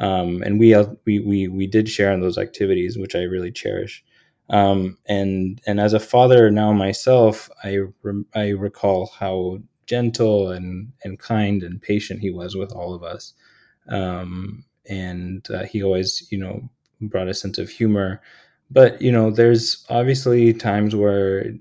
um, 0.00 0.42
and 0.42 0.58
we 0.58 0.74
we 1.04 1.20
we 1.20 1.48
we 1.48 1.66
did 1.66 1.88
share 1.88 2.12
in 2.12 2.20
those 2.20 2.38
activities, 2.38 2.98
which 2.98 3.14
I 3.14 3.20
really 3.22 3.52
cherish. 3.52 4.02
Um, 4.48 4.98
and 5.06 5.60
and 5.66 5.78
as 5.78 5.92
a 5.92 6.00
father 6.00 6.50
now 6.50 6.72
myself, 6.72 7.48
I 7.62 7.80
re- 8.02 8.24
I 8.34 8.48
recall 8.48 9.12
how 9.18 9.58
gentle 9.86 10.50
and 10.50 10.92
and 11.04 11.18
kind 11.18 11.62
and 11.62 11.80
patient 11.82 12.20
he 12.20 12.30
was 12.30 12.56
with 12.56 12.72
all 12.72 12.94
of 12.94 13.02
us. 13.04 13.34
Um, 13.88 14.64
and 14.88 15.46
uh, 15.50 15.64
he 15.64 15.82
always, 15.82 16.26
you 16.30 16.38
know, 16.38 16.68
brought 17.00 17.28
a 17.28 17.34
sense 17.34 17.58
of 17.58 17.68
humor. 17.68 18.22
But 18.70 19.02
you 19.02 19.12
know, 19.12 19.30
there's 19.30 19.84
obviously 19.90 20.54
times 20.54 20.96
where 20.96 21.52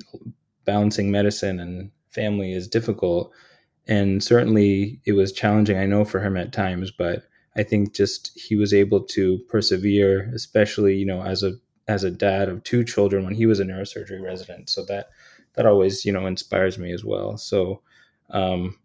balancing 0.65 1.11
medicine 1.11 1.59
and 1.59 1.91
family 2.09 2.53
is 2.53 2.67
difficult, 2.69 3.33
and 3.87 4.23
certainly 4.23 5.01
it 5.05 5.13
was 5.13 5.33
challenging. 5.33 5.77
I 5.77 5.85
know 5.85 6.05
for 6.05 6.21
him 6.21 6.37
at 6.37 6.53
times, 6.53 6.91
but 6.91 7.23
I 7.55 7.63
think 7.63 7.93
just 7.93 8.31
he 8.37 8.55
was 8.55 8.73
able 8.73 9.01
to 9.01 9.39
persevere, 9.49 10.31
especially 10.33 10.95
you 10.95 11.05
know 11.05 11.23
as 11.23 11.43
a 11.43 11.53
as 11.87 12.03
a 12.03 12.11
dad 12.11 12.49
of 12.49 12.63
two 12.63 12.83
children 12.83 13.25
when 13.25 13.33
he 13.33 13.45
was 13.45 13.59
a 13.59 13.65
neurosurgery 13.65 14.21
resident. 14.21 14.69
So 14.69 14.85
that 14.85 15.09
that 15.55 15.65
always 15.65 16.05
you 16.05 16.11
know 16.11 16.25
inspires 16.27 16.77
me 16.77 16.91
as 16.93 17.03
well. 17.03 17.37
So 17.37 17.81
um, 18.29 18.77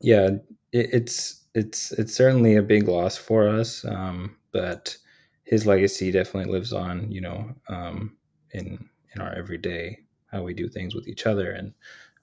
yeah, 0.00 0.30
it, 0.72 0.90
it's 0.92 1.44
it's 1.54 1.92
it's 1.92 2.14
certainly 2.14 2.56
a 2.56 2.62
big 2.62 2.88
loss 2.88 3.16
for 3.16 3.48
us, 3.48 3.84
um, 3.84 4.36
but 4.52 4.96
his 5.44 5.66
legacy 5.66 6.10
definitely 6.10 6.52
lives 6.52 6.72
on. 6.72 7.10
You 7.10 7.22
know, 7.22 7.54
um, 7.68 8.16
in 8.52 8.88
in 9.14 9.20
our 9.20 9.34
everyday 9.34 9.98
how 10.30 10.42
we 10.42 10.54
do 10.54 10.68
things 10.68 10.94
with 10.94 11.08
each 11.08 11.26
other 11.26 11.52
and 11.52 11.72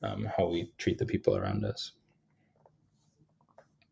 um, 0.03 0.27
how 0.37 0.47
we 0.47 0.71
treat 0.77 0.97
the 0.97 1.05
people 1.05 1.37
around 1.37 1.63
us 1.63 1.93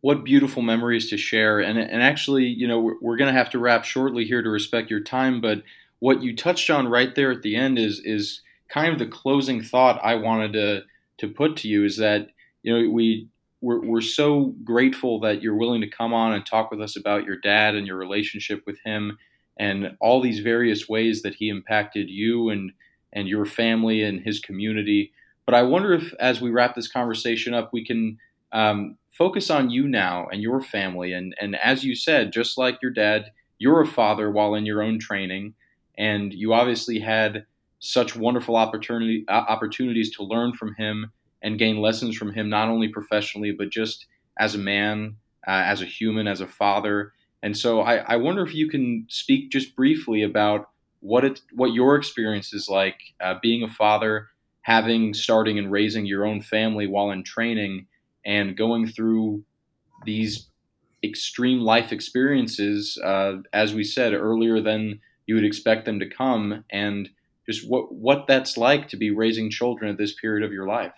what 0.02 0.24
beautiful 0.24 0.62
memories 0.62 1.10
to 1.10 1.18
share. 1.18 1.60
And, 1.60 1.78
and 1.78 2.02
actually, 2.02 2.46
you 2.46 2.68
know, 2.68 2.80
we're, 2.80 2.96
we're 3.02 3.18
going 3.18 3.32
to 3.32 3.38
have 3.38 3.52
to 3.52 3.60
wrap 3.60 3.86
shortly 3.86 4.26
here 4.26 4.42
to 4.42 4.50
respect 4.50 4.90
your 4.90 5.00
time. 5.00 5.42
But 5.42 5.64
what 6.00 6.24
you 6.24 6.36
touched 6.36 6.70
on 6.70 6.88
right 6.88 7.14
there 7.16 7.32
at 7.32 7.44
the 7.44 7.56
end 7.56 7.80
is 7.80 8.02
is 8.04 8.42
kind 8.68 8.92
of 8.92 9.00
the 9.00 9.06
closing 9.06 9.62
thought 9.62 10.00
I 10.04 10.16
wanted 10.16 10.54
to 10.54 10.82
to 11.20 11.28
put 11.28 11.56
to 11.58 11.68
you 11.68 11.86
is 11.86 11.98
that 11.98 12.30
you 12.64 12.74
know 12.74 12.90
we 12.90 13.28
we're, 13.62 13.86
we're 13.86 14.02
so 14.02 14.56
grateful 14.64 15.20
that 15.20 15.44
you're 15.44 15.56
willing 15.56 15.82
to 15.82 15.88
come 15.88 16.14
on 16.14 16.34
and 16.34 16.44
talk 16.44 16.72
with 16.72 16.82
us 16.82 16.96
about 16.96 17.26
your 17.26 17.38
dad 17.38 17.76
and 17.76 17.86
your 17.86 17.98
relationship 17.98 18.64
with 18.66 18.80
him 18.84 19.20
and 19.58 19.96
all 20.02 20.20
these 20.20 20.40
various 20.40 20.90
ways 20.90 21.22
that 21.22 21.36
he 21.36 21.50
impacted 21.50 22.10
you 22.10 22.50
and 22.50 22.72
and 23.14 23.28
your 23.28 23.46
family 23.46 24.04
and 24.04 24.22
his 24.22 24.40
community. 24.40 25.12
But 25.46 25.54
I 25.56 25.64
wonder 25.64 25.94
if, 25.94 26.14
as 26.20 26.40
we 26.42 26.50
wrap 26.50 26.76
this 26.76 26.88
conversation 26.88 27.54
up, 27.54 27.72
we 27.74 27.86
can 27.86 28.18
um, 28.54 28.98
focus 29.12 29.50
on 29.50 29.70
you 29.70 29.88
now 29.88 30.28
and 30.32 30.42
your 30.42 30.62
family. 30.62 31.14
And, 31.14 31.36
and 31.40 31.56
as 31.58 31.84
you 31.84 31.96
said, 31.96 32.34
just 32.34 32.58
like 32.58 32.82
your 32.82 32.92
dad, 32.92 33.32
you're 33.58 33.82
a 33.82 33.88
father 33.88 34.32
while 34.32 34.56
in 34.56 34.66
your 34.66 34.82
own 34.82 35.00
training, 35.00 35.54
and 35.98 36.34
you 36.34 36.54
obviously 36.54 37.00
had 37.00 37.46
such 37.80 38.16
wonderful 38.16 38.56
opportunity 38.56 39.26
uh, 39.28 39.44
opportunities 39.48 40.16
to 40.16 40.24
learn 40.24 40.54
from 40.54 40.74
him 40.76 41.12
and 41.42 41.60
gain 41.60 41.78
lessons 41.78 42.16
from 42.16 42.34
him, 42.34 42.50
not 42.50 42.70
only 42.70 42.88
professionally 42.88 43.52
but 43.52 43.70
just 43.70 44.08
as 44.40 44.56
a 44.56 44.60
man, 44.60 45.16
uh, 45.48 45.64
as 45.66 45.82
a 45.82 45.86
human, 45.86 46.28
as 46.28 46.42
a 46.42 46.48
father. 46.48 47.14
And 47.44 47.58
so 47.58 47.82
I, 47.82 47.98
I, 47.98 48.16
wonder 48.18 48.44
if 48.44 48.54
you 48.54 48.70
can 48.70 49.06
speak 49.10 49.52
just 49.52 49.76
briefly 49.76 50.22
about 50.22 50.70
what 51.00 51.26
it 51.26 51.42
what 51.54 51.74
your 51.74 51.96
experience 51.96 52.54
is 52.54 52.70
like 52.70 53.00
uh, 53.20 53.36
being 53.42 53.64
a 53.64 53.68
father, 53.68 54.28
having 54.62 55.14
starting 55.14 55.58
and 55.58 55.72
raising 55.72 56.06
your 56.06 56.26
own 56.26 56.42
family 56.42 56.86
while 56.88 57.10
in 57.12 57.24
training, 57.24 57.88
and 58.26 58.58
going 58.58 58.88
through 58.88 59.44
these 60.06 60.50
extreme 61.04 61.60
life 61.60 61.92
experiences, 61.92 62.98
uh, 63.04 63.38
as 63.54 63.74
we 63.74 63.84
said 63.84 64.14
earlier, 64.14 64.62
than 64.62 65.00
you 65.26 65.36
would 65.36 65.46
expect 65.46 65.86
them 65.86 66.00
to 66.00 66.10
come, 66.10 66.64
and 66.72 67.10
just 67.50 67.68
what 67.68 67.94
what 67.94 68.28
that's 68.28 68.58
like 68.58 68.88
to 68.90 68.98
be 68.98 69.12
raising 69.12 69.50
children 69.50 69.92
at 69.92 69.98
this 69.98 70.14
period 70.14 70.46
of 70.46 70.54
your 70.54 70.68
life. 70.68 70.94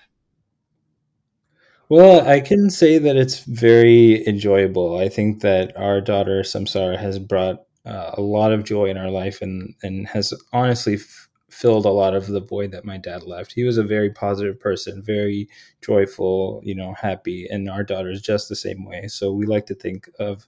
Well, 1.89 2.27
I 2.27 2.39
can 2.39 2.69
say 2.69 2.97
that 2.97 3.15
it's 3.15 3.39
very 3.39 4.25
enjoyable. 4.25 4.97
I 4.97 5.09
think 5.09 5.41
that 5.41 5.75
our 5.77 6.01
daughter 6.01 6.41
Samsara 6.41 6.97
has 6.97 7.19
brought 7.19 7.57
uh, 7.85 8.11
a 8.13 8.21
lot 8.21 8.53
of 8.53 8.63
joy 8.63 8.85
in 8.85 8.97
our 8.97 9.11
life, 9.11 9.41
and 9.41 9.75
and 9.83 10.07
has 10.07 10.33
honestly 10.53 10.95
f- 10.95 11.29
filled 11.53 11.85
a 11.85 11.89
lot 11.91 12.15
of 12.15 12.27
the 12.27 12.41
void 12.41 12.71
that 12.71 12.85
my 12.85 12.97
dad 12.97 13.23
left. 13.23 13.53
He 13.53 13.63
was 13.63 13.77
a 13.77 13.83
very 13.83 14.09
positive 14.09 14.59
person, 14.59 15.03
very 15.03 15.47
joyful, 15.81 16.61
you 16.63 16.75
know, 16.75 16.93
happy, 16.93 17.47
and 17.49 17.69
our 17.69 17.83
daughter 17.83 18.09
is 18.09 18.21
just 18.21 18.49
the 18.49 18.55
same 18.55 18.85
way. 18.85 19.07
So 19.07 19.31
we 19.33 19.45
like 19.45 19.65
to 19.67 19.75
think 19.75 20.09
of, 20.19 20.47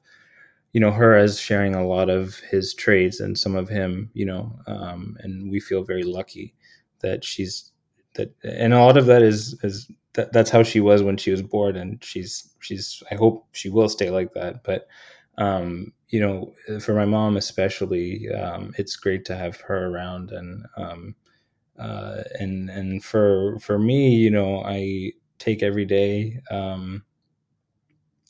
you 0.73 0.81
know, 0.81 0.91
her 0.91 1.15
as 1.15 1.39
sharing 1.39 1.75
a 1.75 1.87
lot 1.87 2.09
of 2.09 2.35
his 2.51 2.73
traits 2.73 3.19
and 3.19 3.37
some 3.37 3.55
of 3.55 3.69
him, 3.69 4.09
you 4.13 4.25
know, 4.25 4.59
um, 4.67 5.17
and 5.21 5.51
we 5.51 5.59
feel 5.59 5.83
very 5.83 6.03
lucky 6.03 6.53
that 7.01 7.23
she's 7.23 7.71
that, 8.15 8.33
and 8.43 8.73
a 8.73 8.79
lot 8.79 8.97
of 8.97 9.05
that 9.07 9.21
is 9.21 9.57
is 9.63 9.89
that 10.13 10.31
that's 10.33 10.49
how 10.49 10.63
she 10.63 10.79
was 10.79 11.03
when 11.03 11.17
she 11.17 11.31
was 11.31 11.41
born, 11.41 11.75
and 11.75 12.03
she's 12.03 12.53
she's 12.61 13.03
I 13.11 13.15
hope 13.15 13.47
she 13.53 13.69
will 13.69 13.89
stay 13.89 14.09
like 14.09 14.33
that, 14.33 14.63
but. 14.63 14.87
Um, 15.37 15.91
you 16.09 16.19
know, 16.19 16.53
for 16.81 16.93
my 16.93 17.05
mom 17.05 17.37
especially, 17.37 18.29
um, 18.29 18.73
it's 18.77 18.95
great 18.95 19.25
to 19.25 19.35
have 19.35 19.61
her 19.61 19.87
around, 19.87 20.31
and 20.31 20.65
um, 20.77 21.15
uh, 21.79 22.23
and 22.39 22.69
and 22.69 23.03
for 23.03 23.59
for 23.59 23.79
me, 23.79 24.15
you 24.15 24.31
know, 24.31 24.63
I 24.63 25.13
take 25.39 25.63
every 25.63 25.85
day 25.85 26.39
um, 26.51 27.03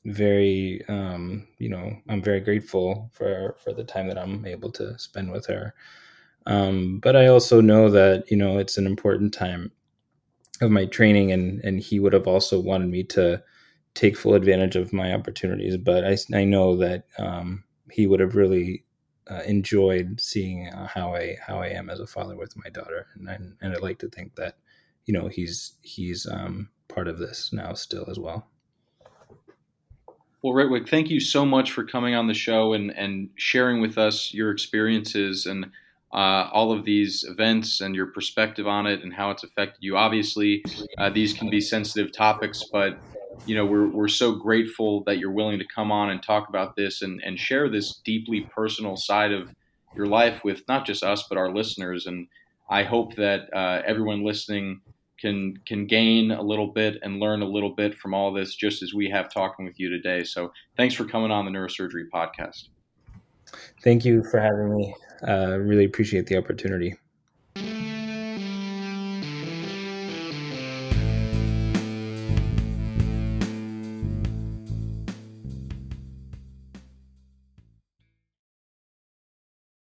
very, 0.05 0.81
um, 0.87 1.47
you 1.57 1.69
know, 1.69 1.91
I'm 2.09 2.21
very 2.21 2.39
grateful 2.39 3.09
for 3.13 3.55
for 3.63 3.73
the 3.73 3.83
time 3.83 4.07
that 4.07 4.17
I'm 4.17 4.45
able 4.45 4.71
to 4.73 4.97
spend 4.99 5.31
with 5.31 5.47
her. 5.47 5.73
Um, 6.47 6.99
but 7.01 7.15
I 7.15 7.27
also 7.27 7.61
know 7.61 7.89
that 7.91 8.29
you 8.31 8.37
know 8.37 8.59
it's 8.59 8.77
an 8.77 8.87
important 8.87 9.33
time 9.33 9.71
of 10.61 10.71
my 10.71 10.85
training, 10.85 11.31
and 11.31 11.61
and 11.63 11.79
he 11.79 11.99
would 11.99 12.13
have 12.13 12.27
also 12.27 12.59
wanted 12.59 12.89
me 12.89 13.03
to 13.05 13.43
take 13.95 14.17
full 14.17 14.35
advantage 14.35 14.75
of 14.75 14.93
my 14.93 15.13
opportunities. 15.13 15.77
But 15.77 16.05
I, 16.05 16.17
I 16.33 16.43
know 16.43 16.77
that 16.77 17.05
um, 17.17 17.63
he 17.89 18.05
would 18.05 18.19
have 18.19 18.35
really 18.35 18.83
uh, 19.29 19.41
enjoyed 19.47 20.21
seeing 20.21 20.67
uh, 20.67 20.87
how 20.87 21.15
I 21.15 21.37
how 21.41 21.59
I 21.59 21.69
am 21.69 21.89
as 21.89 21.99
a 21.99 22.05
father 22.05 22.35
with 22.35 22.55
my 22.57 22.69
daughter, 22.69 23.07
and 23.15 23.29
I, 23.29 23.33
and 23.33 23.73
I'd 23.73 23.81
like 23.81 23.99
to 23.99 24.09
think 24.09 24.35
that 24.35 24.57
you 25.05 25.13
know 25.13 25.27
he's 25.27 25.73
he's 25.81 26.27
um, 26.29 26.69
part 26.87 27.07
of 27.07 27.17
this 27.17 27.51
now 27.51 27.73
still 27.73 28.05
as 28.09 28.19
well. 28.19 28.47
Well, 30.43 30.53
Ritwik, 30.53 30.87
thank 30.87 31.09
you 31.09 31.19
so 31.19 31.43
much 31.43 31.71
for 31.71 31.83
coming 31.83 32.13
on 32.13 32.27
the 32.27 32.35
show 32.35 32.73
and 32.73 32.91
and 32.91 33.29
sharing 33.35 33.81
with 33.81 33.97
us 33.97 34.33
your 34.33 34.51
experiences 34.51 35.45
and. 35.45 35.71
Uh, 36.13 36.49
all 36.53 36.71
of 36.71 36.85
these 36.85 37.25
events 37.27 37.81
and 37.81 37.93
your 37.93 38.05
perspective 38.05 38.65
on 38.65 38.85
it 38.85 39.03
and 39.03 39.11
how 39.11 39.31
it's 39.31 39.43
affected 39.43 39.79
you. 39.81 39.97
Obviously, 39.97 40.63
uh, 40.97 41.09
these 41.09 41.33
can 41.33 41.49
be 41.49 41.59
sensitive 41.59 42.09
topics, 42.13 42.63
but 42.71 42.97
you 43.45 43.55
know, 43.55 43.65
we're, 43.65 43.87
we're 43.87 44.07
so 44.07 44.33
grateful 44.33 45.03
that 45.05 45.17
you're 45.17 45.31
willing 45.31 45.59
to 45.59 45.65
come 45.73 45.91
on 45.91 46.09
and 46.09 46.21
talk 46.21 46.49
about 46.49 46.75
this 46.75 47.01
and, 47.01 47.21
and 47.23 47.39
share 47.39 47.69
this 47.69 48.01
deeply 48.03 48.41
personal 48.41 48.95
side 48.95 49.31
of 49.31 49.53
your 49.95 50.07
life 50.07 50.43
with 50.43 50.61
not 50.67 50.85
just 50.85 51.03
us, 51.03 51.25
but 51.27 51.37
our 51.37 51.53
listeners. 51.53 52.05
And 52.05 52.27
I 52.69 52.83
hope 52.83 53.15
that 53.15 53.53
uh, 53.53 53.81
everyone 53.85 54.23
listening 54.23 54.81
can 55.19 55.55
can 55.65 55.87
gain 55.87 56.31
a 56.31 56.41
little 56.41 56.67
bit 56.67 56.97
and 57.01 57.19
learn 57.19 57.41
a 57.41 57.45
little 57.45 57.73
bit 57.73 57.97
from 57.97 58.13
all 58.13 58.33
this, 58.33 58.55
just 58.55 58.83
as 58.83 58.93
we 58.93 59.09
have 59.09 59.31
talking 59.31 59.65
with 59.65 59.79
you 59.79 59.89
today. 59.89 60.23
So 60.23 60.51
thanks 60.75 60.93
for 60.93 61.05
coming 61.05 61.31
on 61.31 61.45
the 61.45 61.51
Neurosurgery 61.51 62.09
Podcast. 62.13 62.67
Thank 63.83 64.03
you 64.03 64.23
for 64.23 64.39
having 64.39 64.75
me. 64.75 64.93
Uh, 65.25 65.57
really 65.59 65.85
appreciate 65.85 66.27
the 66.27 66.37
opportunity. 66.37 66.95